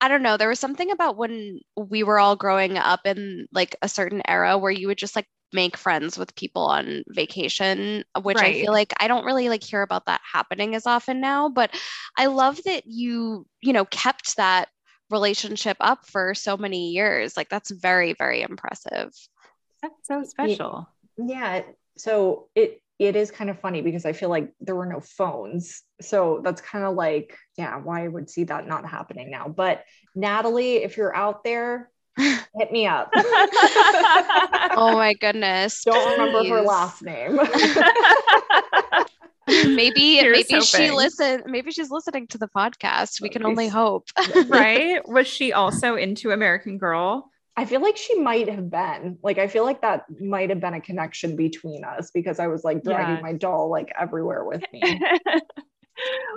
[0.00, 3.76] I don't know, there was something about when we were all growing up in like
[3.82, 8.40] a certain era where you would just like make friends with people on vacation, which
[8.40, 8.56] right.
[8.56, 11.70] I feel like I don't really like hear about that happening as often now, but
[12.16, 14.68] I love that you, you know, kept that
[15.10, 17.36] relationship up for so many years.
[17.36, 19.10] Like that's very very impressive.
[19.82, 20.88] That's so special.
[21.16, 21.62] Yeah.
[21.98, 25.82] So it it is kind of funny because I feel like there were no phones.
[26.00, 29.48] So that's kind of like, yeah, why I would see that not happening now.
[29.48, 29.84] But
[30.16, 33.10] Natalie, if you're out there, hit me up.
[33.14, 35.84] oh my goodness.
[35.84, 36.18] Don't Please.
[36.18, 37.36] remember her last name.
[39.76, 40.60] maybe Here's maybe hoping.
[40.60, 43.20] she listen maybe she's listening to the podcast.
[43.20, 44.08] We can only hope.
[44.48, 45.06] right?
[45.08, 47.30] Was she also into American Girl?
[47.58, 50.74] I feel like she might have been like I feel like that might have been
[50.74, 53.20] a connection between us because I was like dragging yeah.
[53.20, 54.80] my doll like everywhere with me.
[55.26, 55.40] oh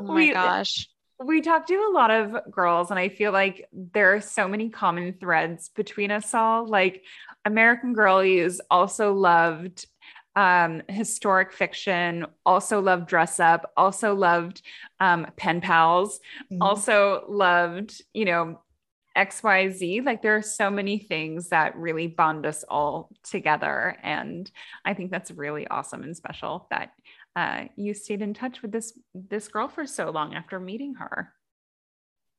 [0.01, 0.89] my we, gosh.
[1.23, 4.69] We talked to a lot of girls and I feel like there are so many
[4.69, 6.65] common threads between us all.
[6.65, 7.03] Like
[7.45, 9.85] American Girlies also loved
[10.35, 14.61] um historic fiction also loved dress up also loved
[15.01, 16.61] um pen pals mm-hmm.
[16.61, 18.57] also loved you know
[19.17, 20.05] XYZ.
[20.05, 23.97] Like there are so many things that really bond us all together.
[24.03, 24.49] And
[24.85, 26.91] I think that's really awesome and special that
[27.35, 31.33] uh, you stayed in touch with this this girl for so long after meeting her.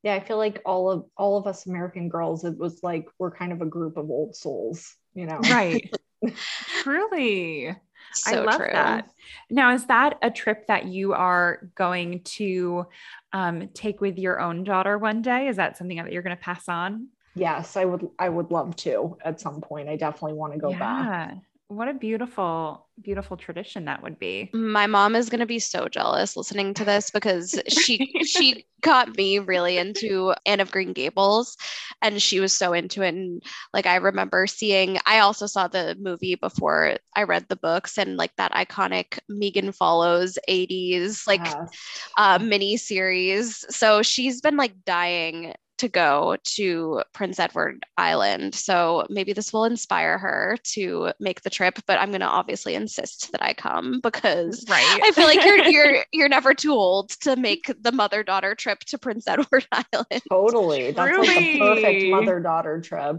[0.03, 3.31] Yeah, I feel like all of all of us American girls, it was like we're
[3.31, 5.39] kind of a group of old souls, you know.
[5.39, 5.91] Right.
[6.83, 7.75] Truly.
[8.15, 8.71] So I love true.
[8.73, 9.11] that.
[9.51, 12.87] Now, is that a trip that you are going to
[13.33, 15.49] um, take with your own daughter one day?
[15.49, 17.09] Is that something that you're going to pass on?
[17.35, 18.09] Yes, I would.
[18.19, 19.89] I would love to at some point.
[19.89, 20.79] I definitely want to go yeah.
[20.79, 21.37] back.
[21.73, 24.51] What a beautiful, beautiful tradition that would be.
[24.53, 29.17] My mom is going to be so jealous listening to this because she she got
[29.17, 31.57] me really into Anne of Green Gables
[32.03, 33.43] and she was so into it and
[33.73, 38.19] like I remember seeing I also saw the movie before I read the books and
[38.19, 41.71] like that iconic Megan Follows 80s like yes.
[42.19, 43.65] uh mini series.
[43.71, 48.55] So she's been like dying to go to Prince Edward Island.
[48.55, 52.77] So maybe this will inspire her to make the trip, but I'm going to obviously
[52.77, 55.01] insist that I come because right.
[55.03, 58.99] I feel like you're you're you're never too old to make the mother-daughter trip to
[58.99, 60.23] Prince Edward Island.
[60.31, 60.93] Totally.
[60.93, 61.27] That's really?
[61.27, 63.17] like the perfect mother-daughter trip.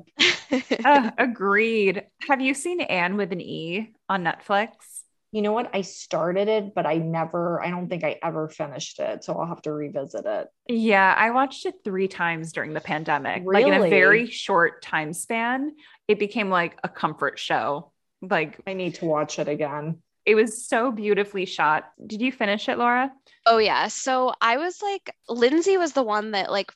[0.86, 2.06] uh, agreed.
[2.30, 4.93] Have you seen Anne with an E on Netflix?
[5.34, 5.72] You know what?
[5.74, 9.24] I started it, but I never, I don't think I ever finished it.
[9.24, 10.48] So I'll have to revisit it.
[10.70, 11.14] Yeah.
[11.18, 13.42] I watched it three times during the pandemic.
[13.44, 13.64] Really?
[13.64, 15.72] Like in a very short time span,
[16.08, 17.92] it became like a comfort show.
[18.22, 20.04] Like, I need to watch it again.
[20.24, 21.90] It was so beautifully shot.
[22.06, 23.12] Did you finish it, Laura?
[23.48, 23.88] Oh, yeah.
[23.88, 26.72] So I was like, Lindsey was the one that like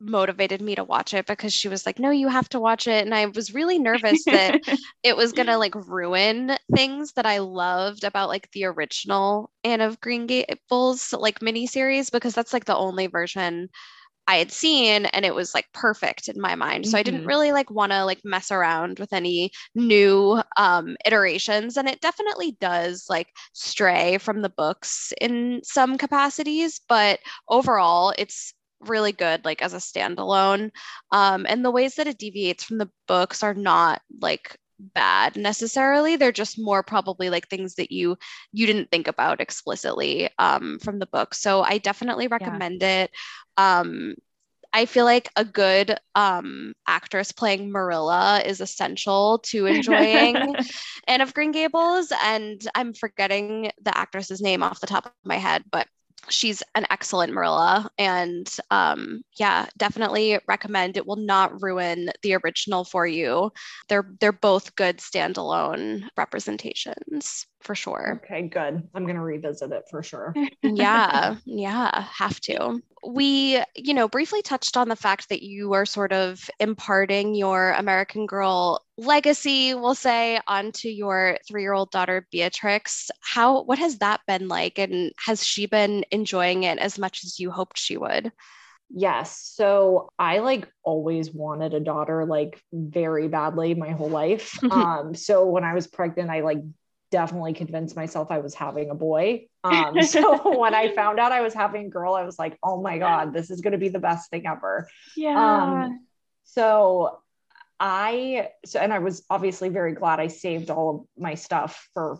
[0.00, 3.04] motivated me to watch it because she was like, "No, you have to watch it."
[3.04, 4.60] And I was really nervous that
[5.02, 9.80] it was going to like ruin things that I loved about like the original Anne
[9.80, 13.68] of Green Gables like miniseries because that's like the only version
[14.26, 16.86] I had seen and it was like perfect in my mind.
[16.86, 16.96] So mm-hmm.
[16.96, 17.28] I didn't mm-hmm.
[17.28, 22.56] really like want to like mess around with any new um iterations and it definitely
[22.60, 28.54] does like stray from the books in some capacities, but overall it's
[28.88, 30.70] really good like as a standalone.
[31.10, 36.16] Um and the ways that it deviates from the books are not like bad necessarily
[36.16, 38.16] they're just more probably like things that you
[38.52, 43.02] you didn't think about explicitly um, from the book so i definitely recommend yeah.
[43.02, 43.10] it
[43.56, 44.14] um,
[44.74, 50.36] I feel like a good um, actress playing Marilla is essential to enjoying
[51.06, 52.12] Anne of Green Gables.
[52.24, 55.86] And I'm forgetting the actress's name off the top of my head, but
[56.28, 57.88] she's an excellent Marilla.
[57.98, 60.96] And um, yeah, definitely recommend.
[60.96, 63.50] It will not ruin the original for you.
[63.88, 68.20] They're they're both good standalone representations for sure.
[68.24, 68.88] Okay, good.
[68.94, 70.34] I'm going to revisit it for sure.
[70.62, 72.80] yeah, yeah, have to.
[73.06, 77.72] We, you know, briefly touched on the fact that you are sort of imparting your
[77.72, 83.10] American Girl legacy, we'll say, onto your three year old daughter, Beatrix.
[83.20, 84.78] How, what has that been like?
[84.78, 88.32] And has she been enjoying it as much as you hoped she would?
[88.90, 89.50] Yes.
[89.54, 94.58] So I like always wanted a daughter like very badly my whole life.
[94.70, 96.58] um so when I was pregnant I like
[97.14, 99.46] definitely convinced myself I was having a boy.
[99.62, 102.82] Um, so when I found out I was having a girl, I was like, oh
[102.82, 104.88] my God, this is going to be the best thing ever.
[105.16, 105.84] Yeah.
[105.84, 106.06] Um,
[106.42, 107.20] so
[107.78, 112.18] I, so, and I was obviously very glad I saved all of my stuff for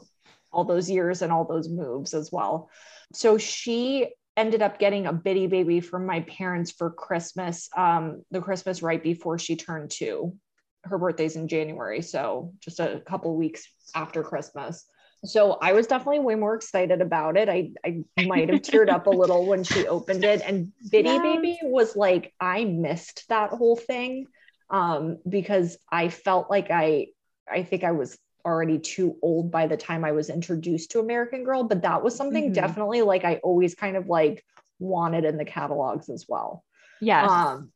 [0.52, 2.70] all those years and all those moves as well.
[3.12, 8.40] So she ended up getting a bitty baby from my parents for Christmas, um, the
[8.40, 10.36] Christmas right before she turned two
[10.84, 14.86] her birthday's in January, so just a couple weeks after Christmas.
[15.24, 17.48] So I was definitely way more excited about it.
[17.48, 20.42] I, I might have teared up a little when she opened it.
[20.44, 21.22] And Bitty yeah.
[21.22, 24.26] Baby was like, I missed that whole thing
[24.70, 27.08] um, because I felt like I,
[27.50, 31.44] I think I was already too old by the time I was introduced to American
[31.44, 31.64] Girl.
[31.64, 32.52] But that was something mm-hmm.
[32.52, 34.44] definitely like I always kind of like
[34.78, 36.62] wanted in the catalogs as well.
[37.00, 37.24] Yeah.
[37.26, 37.72] Um,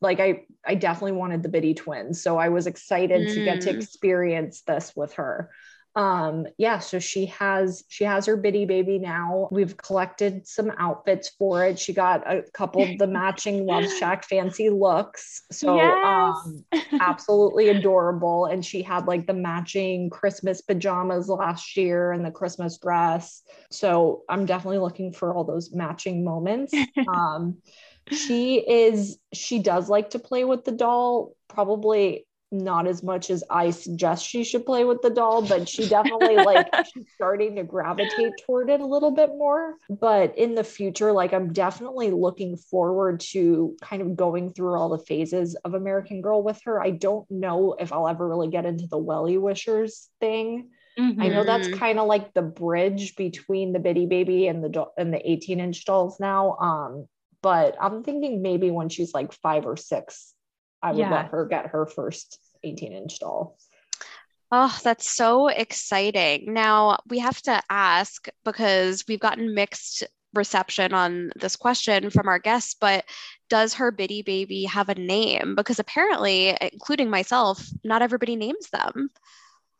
[0.00, 2.22] like I I definitely wanted the Bitty twins.
[2.22, 3.34] So I was excited mm.
[3.34, 3.76] to get to mm.
[3.76, 5.50] experience this with her.
[5.96, 9.48] Um yeah, so she has she has her Bitty baby now.
[9.50, 11.78] We've collected some outfits for it.
[11.78, 15.42] She got a couple of the matching Love Shack fancy looks.
[15.50, 15.96] So yes.
[16.04, 16.64] um
[17.00, 22.78] absolutely adorable and she had like the matching Christmas pajamas last year and the Christmas
[22.78, 23.42] dress.
[23.72, 26.72] So I'm definitely looking for all those matching moments.
[27.08, 27.58] Um
[28.12, 33.44] she is she does like to play with the doll probably not as much as
[33.50, 37.62] i suggest she should play with the doll but she definitely like she's starting to
[37.62, 42.56] gravitate toward it a little bit more but in the future like i'm definitely looking
[42.56, 46.90] forward to kind of going through all the phases of american girl with her i
[46.90, 51.22] don't know if i'll ever really get into the WellieWishers thing Mm-hmm.
[51.22, 51.78] I know that's mm-hmm.
[51.78, 55.60] kind of like the bridge between the bitty baby and the do- and the 18
[55.60, 56.56] inch dolls now.
[56.56, 57.06] Um,
[57.42, 60.34] but I'm thinking maybe when she's like five or six,
[60.82, 61.10] I would yeah.
[61.10, 63.56] let her get her first 18 inch doll.
[64.50, 66.54] Oh, that's so exciting.
[66.54, 72.38] Now we have to ask because we've gotten mixed reception on this question from our
[72.38, 73.04] guests, but
[73.50, 75.54] does her bitty baby have a name?
[75.54, 79.10] Because apparently, including myself, not everybody names them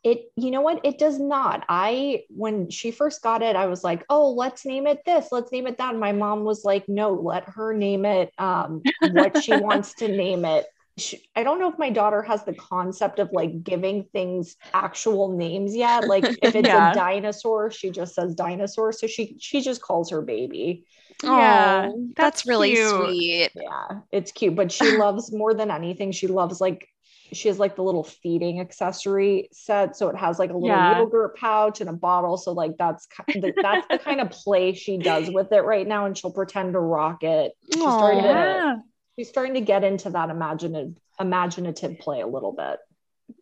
[0.05, 0.81] it you know what?
[0.85, 1.65] It does not.
[1.69, 5.51] I when she first got it i was like oh let's name it this let's
[5.53, 5.91] name it that.
[5.91, 10.09] And my mom was like no let her name it um, what she wants to
[10.09, 10.67] name it.
[10.97, 15.37] She, i don't know if my daughter has the concept of like giving things actual
[15.37, 16.07] names yet.
[16.07, 16.93] Like if it's yeah.
[16.93, 18.93] a dinosaur she just says dinosaur.
[18.93, 20.87] So she she just calls her baby.
[21.23, 23.05] Yeah that's, that's really cute.
[23.05, 23.51] sweet.
[23.55, 24.55] Yeah it's cute.
[24.55, 26.13] But she loves more than anything.
[26.13, 26.89] She loves like
[27.33, 30.99] she has like the little feeding accessory set so it has like a little yeah.
[30.99, 34.97] yogurt pouch and a bottle so like that's the, that's the kind of play she
[34.99, 37.99] does with it right now and she'll pretend to rock it she's Aww.
[37.99, 38.83] starting to
[39.17, 42.79] she's starting to get into that imaginative imaginative play a little bit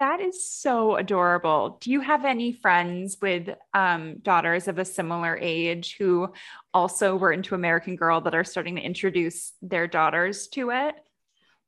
[0.01, 1.78] that is so adorable.
[1.80, 6.32] Do you have any friends with um, daughters of a similar age who
[6.74, 10.97] also were into American Girl that are starting to introduce their daughters to it?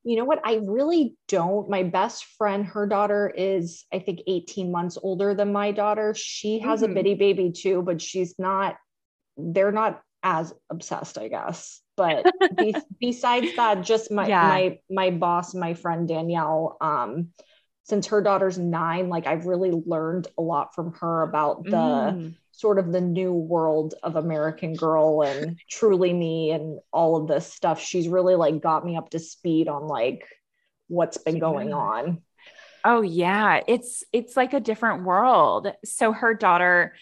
[0.03, 0.39] You know what?
[0.43, 1.69] I really don't.
[1.69, 6.13] My best friend, her daughter is, I think, 18 months older than my daughter.
[6.15, 6.91] She has mm-hmm.
[6.91, 8.77] a bitty baby too, but she's not,
[9.37, 11.81] they're not as obsessed, I guess.
[11.97, 12.25] but
[12.57, 14.47] be- besides that, just my Yeah.
[14.47, 17.29] my my boss, my friend Danielle, um,
[17.89, 22.35] since her daughter's nine, like I've really learned a lot from her about the Mm.
[22.51, 27.51] sort of the new world of American Girl and Truly Me and all of this
[27.51, 27.79] stuff.
[27.81, 30.25] She's really like got me up to speed on like
[30.87, 32.21] what's been going on.
[32.83, 35.67] Oh yeah, it's it's like a different world.
[35.83, 36.95] So her daughter,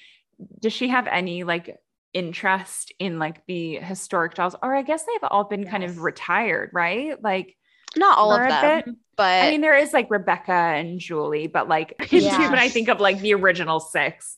[0.61, 1.77] does she have any like
[2.13, 4.55] interest in like the historic dolls?
[4.63, 7.21] Or I guess they've all been kind of retired, right?
[7.23, 7.57] Like
[7.95, 8.95] Not all of for them, bit.
[9.15, 12.49] but I mean, there is like Rebecca and Julie, but like Yeah.
[12.49, 14.35] when I think of like the original six.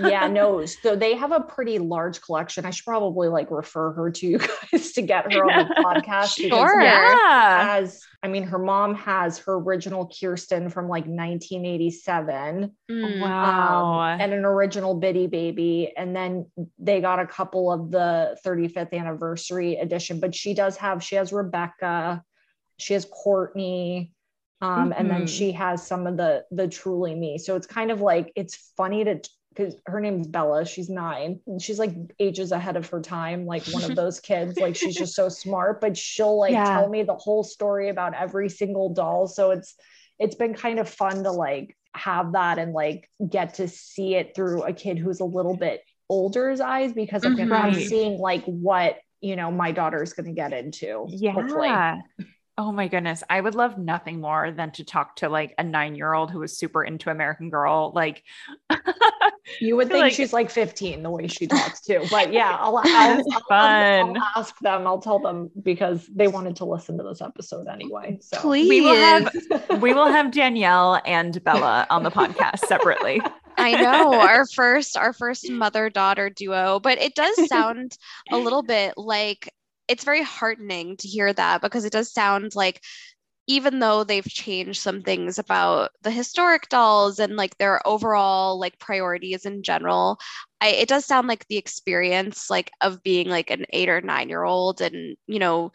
[0.00, 0.64] yeah, no.
[0.82, 2.66] So they have a pretty large collection.
[2.66, 4.38] I should probably like refer her to you
[4.72, 6.36] guys to get her on the podcast.
[6.36, 6.80] Sure.
[6.82, 7.62] Yeah.
[7.76, 12.72] Has I mean, her mom has her original Kirsten from like 1987.
[12.90, 13.20] Mm.
[13.20, 14.00] Wow.
[14.00, 15.92] um, and an original Bitty Baby.
[15.96, 16.46] And then
[16.78, 21.32] they got a couple of the 35th anniversary edition, but she does have, she has
[21.32, 22.22] Rebecca,
[22.78, 24.12] she has Courtney,
[24.60, 25.28] um, and then Mhm.
[25.28, 27.38] she has some of the, the truly me.
[27.38, 29.20] So it's kind of like, it's funny to,
[29.50, 31.40] because her name's Bella, she's nine.
[31.46, 34.60] and She's like ages ahead of her time, like one of those kids.
[34.60, 36.64] Like she's just so smart, but she'll like Yeah.
[36.64, 39.26] tell me the whole story about every single doll.
[39.26, 39.74] So it's
[40.18, 44.34] it's been kind of fun to like have that and like get to see it
[44.34, 48.44] through a kid who's a little bit older's eyes because I'm, gonna, I'm seeing like
[48.44, 51.06] what you know my daughter's going to get into.
[51.32, 51.86] Hopefully.
[52.58, 52.64] Yeah.
[52.64, 53.22] Oh my goodness.
[53.30, 56.42] I would love nothing more than to talk to like a nine year old who
[56.42, 57.92] is super into American Girl.
[57.94, 58.24] Like,
[59.60, 62.76] You would think like- she's like 15 the way she talks too, but yeah, I'll,
[62.78, 62.84] I'll,
[63.32, 64.16] I'll, fun.
[64.16, 64.86] I'll ask them.
[64.86, 68.18] I'll tell them because they wanted to listen to this episode anyway.
[68.20, 68.68] So Please.
[68.68, 69.32] we will have
[69.80, 73.20] we will have Danielle and Bella on the podcast separately.
[73.60, 77.98] I know our first our first mother daughter duo, but it does sound
[78.30, 79.52] a little bit like
[79.88, 82.82] it's very heartening to hear that because it does sound like
[83.46, 88.78] even though they've changed some things about the historic dolls and like their overall like
[88.78, 90.18] priorities in general,
[90.60, 94.28] I it does sound like the experience like of being like an 8 or 9
[94.28, 95.72] year old and you know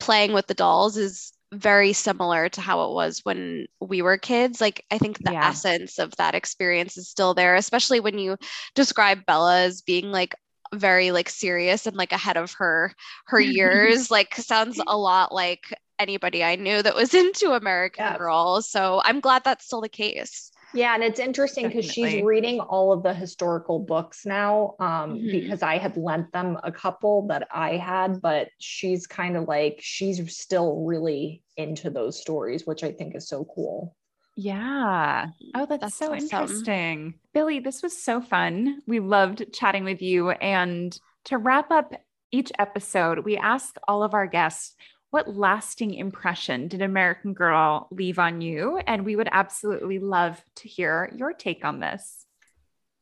[0.00, 4.60] playing with the dolls is very similar to how it was when we were kids.
[4.60, 5.42] Like I think the Yeah.
[5.44, 8.36] essence of that experience is still there, especially when you
[8.74, 10.34] describe Bella as being like
[10.74, 12.94] very like serious and like ahead of her
[13.26, 14.10] her years.
[14.10, 15.64] like sounds a lot like
[15.98, 18.16] anybody I knew that was into American Yeah.
[18.18, 18.62] Girl.
[18.62, 20.50] So I'm glad that's still the case.
[20.72, 25.30] Yeah, and it's interesting because she's reading all of the historical books now um, Mhm.
[25.30, 29.78] because I had lent them a couple that I had, but she's kind of like,
[29.80, 33.96] she's still really into those stories, which I think is so cool.
[34.36, 35.28] Yeah.
[35.54, 36.18] Oh, that's, That's so awesome.
[36.18, 37.14] interesting.
[37.32, 38.82] Billie, this was so fun.
[38.86, 40.30] We loved chatting with you.
[40.30, 41.94] And to wrap up
[42.30, 44.74] each episode, we ask all of our guests,
[45.10, 48.78] what lasting impression did American Girl leave on you?
[48.86, 52.26] And we would absolutely love to hear your take on this.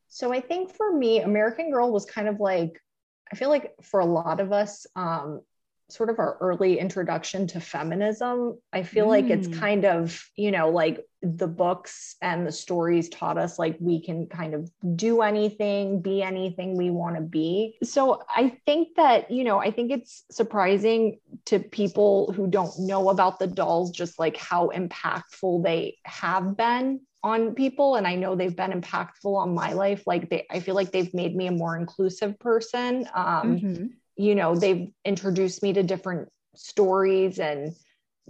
[0.07, 2.81] So I think for me, American Girl was kind of like,
[3.29, 5.41] I feel like for a lot of us, um,
[5.89, 8.57] sort of our early introduction to feminism.
[8.73, 9.59] I feel like it's Mm.
[9.59, 14.27] kind of, you know, like the books and the stories taught us like we can
[14.27, 17.77] kind of do anything, be anything we want to be.
[17.83, 23.09] So I think that, you know, I think it's surprising to people who don't know
[23.09, 28.35] about the dolls, just like how impactful they have been on people and i know
[28.35, 31.51] they've been impactful on my life like they i feel like they've made me a
[31.51, 33.89] more inclusive person um Mhm.
[34.15, 37.75] You know they've introduced me to different stories and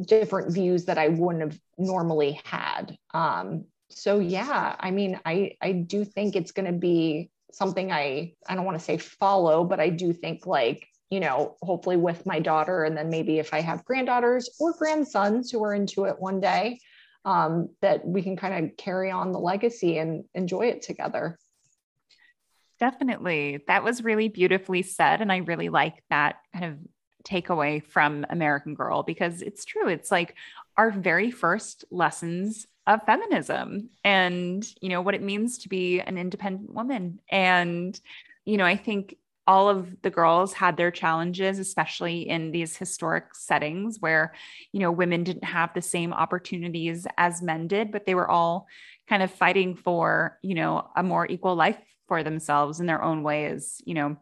[0.08, 5.72] different views that i wouldn't have normally had um so yeah i mean i i
[5.72, 9.80] do think it's going to be something i i don't want to say follow but
[9.80, 13.62] i do think like you know hopefully with my daughter and then maybe if i
[13.62, 16.78] have granddaughters or grandsons who are into it one day
[17.26, 21.38] um, that we can kind of carry on the legacy and enjoy it together.
[22.80, 23.64] Definitely.
[23.68, 25.22] That was really beautifully said.
[25.22, 26.78] And I really like that kind of
[27.24, 29.88] takeaway from American Girl because it's true.
[29.88, 30.36] It's like
[30.78, 36.18] our very first lessons of feminism and, you know, what it means to be an
[36.18, 37.20] independent woman.
[37.30, 38.00] And,
[38.46, 39.16] you know, I think
[39.48, 44.34] all of the girls had their challenges, especially in these historic settings where,
[44.72, 48.68] you know, women didn't have the same opportunities as men did, but they were all
[49.08, 51.78] kind of fighting for, you know, a more equal life
[52.08, 54.18] for themselves in their own ways, you know,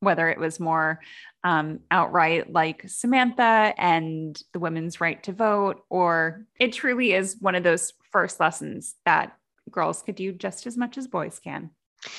[0.00, 1.00] whether it was more
[1.42, 7.54] um, outright like Samantha and the women's right to vote, or it truly is one
[7.54, 9.36] of those first lessons that
[9.70, 11.70] girls could do just as much as boys can.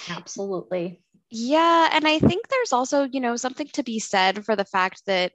[0.09, 1.01] Absolutely.
[1.29, 1.89] Yeah.
[1.91, 5.33] And I think there's also, you know, something to be said for the fact that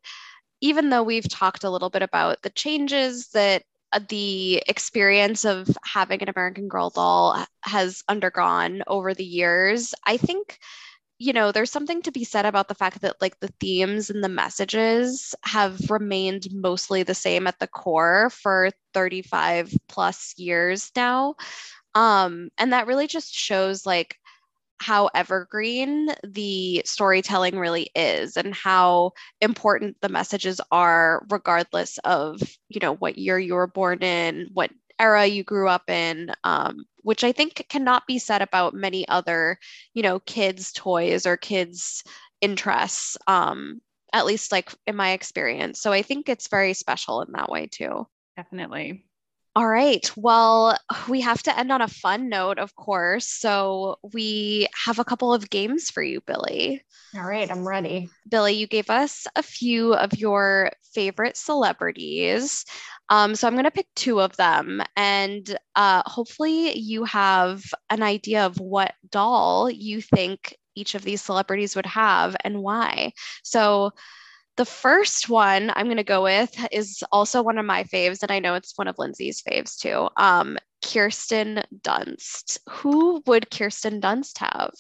[0.61, 3.63] even though we've talked a little bit about the changes that
[4.09, 10.59] the experience of having an American Girl doll has undergone over the years, I think
[11.23, 14.25] you know, there's something to be said about the fact that like the themes and
[14.25, 21.35] the messages have remained mostly the same at the core for 35 plus years now.
[21.95, 24.17] Um, and that really just shows like
[24.81, 32.81] how evergreen the storytelling really is and how important the messages are regardless of you
[32.81, 34.71] know what year you were born in what
[35.01, 39.59] era you grew up in, um, which I think cannot be said about many other,
[39.95, 42.05] you know, kids' toys or kids'
[42.43, 43.81] interests, um,
[44.13, 45.81] at least like in my experience.
[45.81, 48.07] So I think it's very special in that way too.
[48.37, 49.07] Definitely.
[49.57, 50.09] All right.
[50.17, 50.79] Well,
[51.09, 53.27] we have to end on a fun note, of course.
[53.27, 56.85] So we have a couple of games for you, Billie.
[57.17, 58.09] All right, I'm ready.
[58.29, 62.65] Billie, you gave us a few of your favorite celebrities.
[63.09, 68.05] Um, so I'm going to pick two of them, and uh, hopefully you have an
[68.05, 73.13] idea of what doll you think each of these celebrities would have and why.
[73.43, 73.91] So
[74.61, 78.31] the first one I'm going to go with is also one of my faves, and
[78.31, 80.11] I know it's one of Lindsey's faves too.
[80.19, 82.59] Um, Kirsten Dunst.
[82.69, 84.75] Who would Kirsten Dunst have?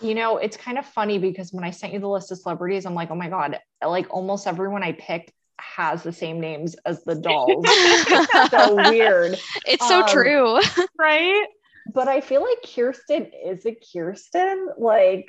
[0.00, 2.86] You know, it's kind of funny because when I sent you the list of celebrities,
[2.86, 7.04] I'm like, oh my God, like almost everyone I picked has the same names as
[7.04, 7.62] the dolls.
[7.68, 9.38] It's so weird.
[9.66, 10.60] It's so um, true.
[10.98, 11.44] right?
[11.92, 14.68] But I feel like Kirsten is a Kirsten.
[14.78, 15.28] Like,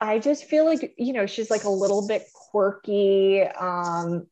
[0.00, 3.42] I just feel like, you know, she's like a little bit quirky.
[3.42, 4.26] Um,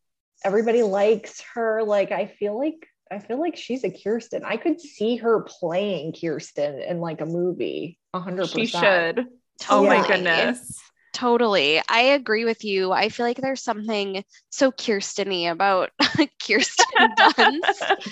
[0.45, 1.83] everybody likes her.
[1.83, 4.45] Like, I feel like I feel like she's a Kirsten.
[4.45, 7.99] I could see her playing Kirsten in like a movie.
[8.15, 8.61] hundred percent.
[8.61, 9.27] She should.
[9.71, 10.81] Oh my goodness.
[11.15, 11.81] Totally.
[11.89, 12.91] I agree with you.
[12.91, 15.91] I feel like there's something so Kirsten y about
[16.45, 16.87] Kirsten
[17.19, 18.09] Dunst.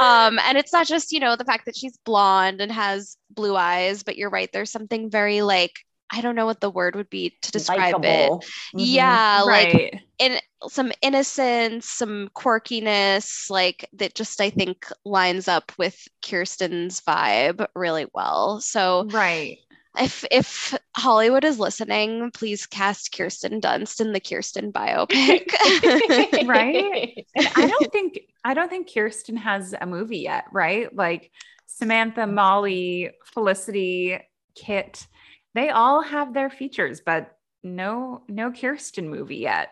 [0.00, 3.56] um, and it's not just, you know, the fact that she's blonde and has blue
[3.56, 4.50] eyes, but you're right.
[4.52, 5.72] There's something very like,
[6.12, 8.04] I don't know what the word would be to describe Likeable.
[8.04, 8.44] it.
[8.44, 8.78] Mm-hmm.
[8.78, 9.74] Yeah, right.
[9.74, 10.38] like in
[10.68, 18.06] some innocence, some quirkiness, like that just I think lines up with Kirsten's vibe really
[18.12, 18.60] well.
[18.60, 19.58] So right
[19.98, 25.52] if if Hollywood is listening, please cast Kirsten Dunst in the Kirsten biopic.
[26.48, 27.26] right?
[27.34, 30.94] And I don't think I don't think Kirsten has a movie yet, right?
[30.94, 31.30] Like
[31.66, 34.18] Samantha, Molly, Felicity,
[34.54, 35.06] Kit,
[35.54, 39.70] they all have their features, but no no Kirsten movie yet.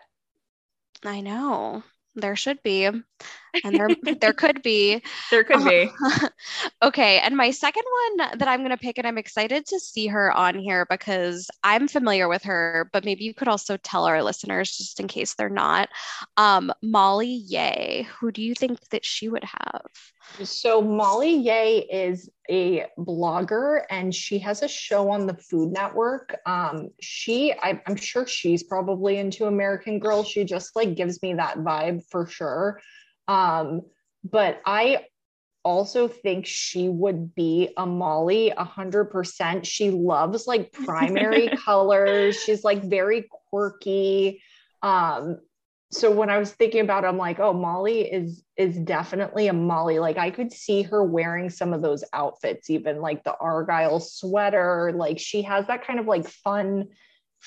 [1.03, 1.83] I know.
[2.15, 2.85] There should be.
[2.85, 3.03] And
[3.63, 3.87] there
[4.19, 5.01] there could be.
[5.29, 5.89] There could be.
[6.83, 7.19] okay.
[7.19, 7.83] And my second
[8.17, 11.87] one that I'm gonna pick, and I'm excited to see her on here because I'm
[11.87, 15.49] familiar with her, but maybe you could also tell our listeners, just in case they're
[15.49, 15.89] not.
[16.35, 19.85] Um, Molly Yeh, who do you think that she would have?
[20.43, 26.35] So Molly Yeh is a blogger and she has a show on the Food Network.
[26.45, 30.23] Um, she, I, I'm sure she's probably into American Girl.
[30.23, 32.81] She just like gives me that vibe for sure.
[33.27, 33.81] Um,
[34.23, 35.05] but I
[35.63, 39.65] also think she would be a Molly a hundred percent.
[39.65, 42.41] She loves like primary colors.
[42.41, 44.41] She's like very quirky.
[44.81, 45.37] Um,
[45.91, 49.53] so when I was thinking about it, I'm like, oh, Molly is is definitely a
[49.53, 49.99] Molly.
[49.99, 54.93] Like I could see her wearing some of those outfits, even like the Argyle sweater.
[54.95, 56.87] Like she has that kind of like fun,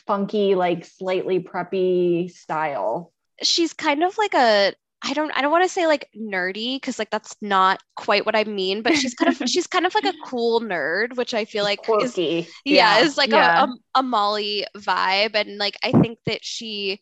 [0.06, 3.12] funky, like slightly preppy style.
[3.42, 6.98] She's kind of like a I don't I don't want to say like nerdy because
[6.98, 10.04] like that's not quite what I mean, but she's kind of she's kind of like
[10.04, 12.40] a cool nerd, which I feel like Quirky.
[12.40, 13.04] is yeah, yeah.
[13.04, 13.64] is like yeah.
[13.64, 15.34] A, a, a Molly vibe.
[15.34, 17.00] And like I think that she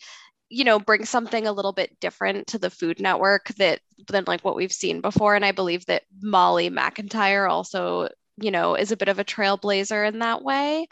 [0.53, 4.42] you know bring something a little bit different to the food network that than like
[4.42, 8.96] what we've seen before and i believe that molly McIntire also you know is a
[8.96, 10.86] bit of a trailblazer in that way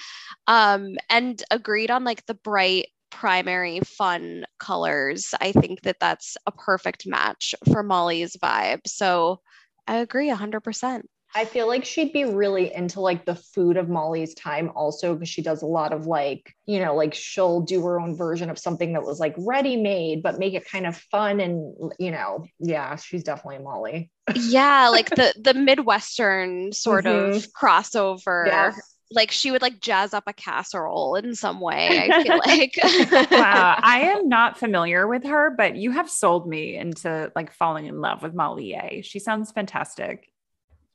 [0.46, 5.34] um and agreed on like the bright primary fun colors.
[5.40, 8.80] I think that that's a perfect match for molly's vibe.
[8.86, 9.40] So
[9.86, 11.02] i agree 100%
[11.34, 15.28] I feel like she'd be really into like the food of Molly's time also because
[15.28, 18.58] she does a lot of like, you know, like she'll do her own version of
[18.58, 22.46] something that was like ready made, but make it kind of fun and, you know,
[22.58, 24.10] yeah, she's definitely Molly.
[24.34, 27.36] yeah, like the the Midwestern sort mm-hmm.
[27.36, 28.46] of crossover.
[28.46, 28.96] Yes.
[29.12, 33.30] Like she would like jazz up a casserole in some way, I feel like.
[33.30, 33.78] wow.
[33.82, 38.00] I am not familiar with her, but you have sold me into like falling in
[38.00, 39.02] love with Molly Yeh.
[39.02, 40.29] She sounds fantastic.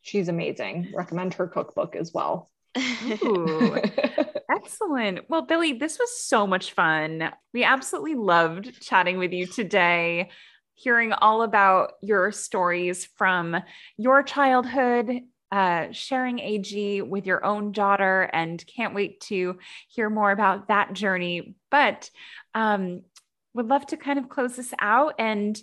[0.06, 0.90] She's amazing.
[0.94, 2.52] Recommend her cookbook as well.
[3.24, 3.76] Ooh,
[4.52, 5.28] excellent.
[5.30, 7.32] Well, Billie, this was so much fun.
[7.56, 10.30] We absolutely loved chatting with you today,
[10.76, 13.58] hearing all about your stories from
[13.98, 15.22] your childhood,
[15.52, 19.58] uh, sharing AG with your own daughter, and can't wait to
[19.88, 21.56] hear more about that journey.
[21.72, 22.12] But
[22.54, 23.02] um,
[23.56, 25.60] would love to kind of close this out and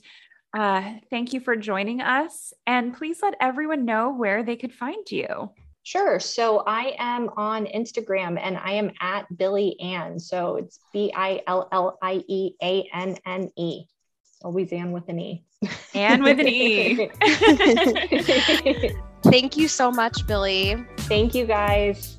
[0.54, 2.52] uh, thank you for joining us.
[2.66, 5.50] And please let everyone know where they could find you.
[5.84, 6.20] Sure.
[6.20, 10.18] So I am on Instagram and I am at Billie Anne.
[10.18, 13.84] So it's B I L L I E A N N E.
[14.42, 15.44] Always Anne with an E.
[15.94, 17.10] Anne with an E.
[19.24, 20.76] Thank you so much, Billie.
[20.98, 22.18] Thank you guys.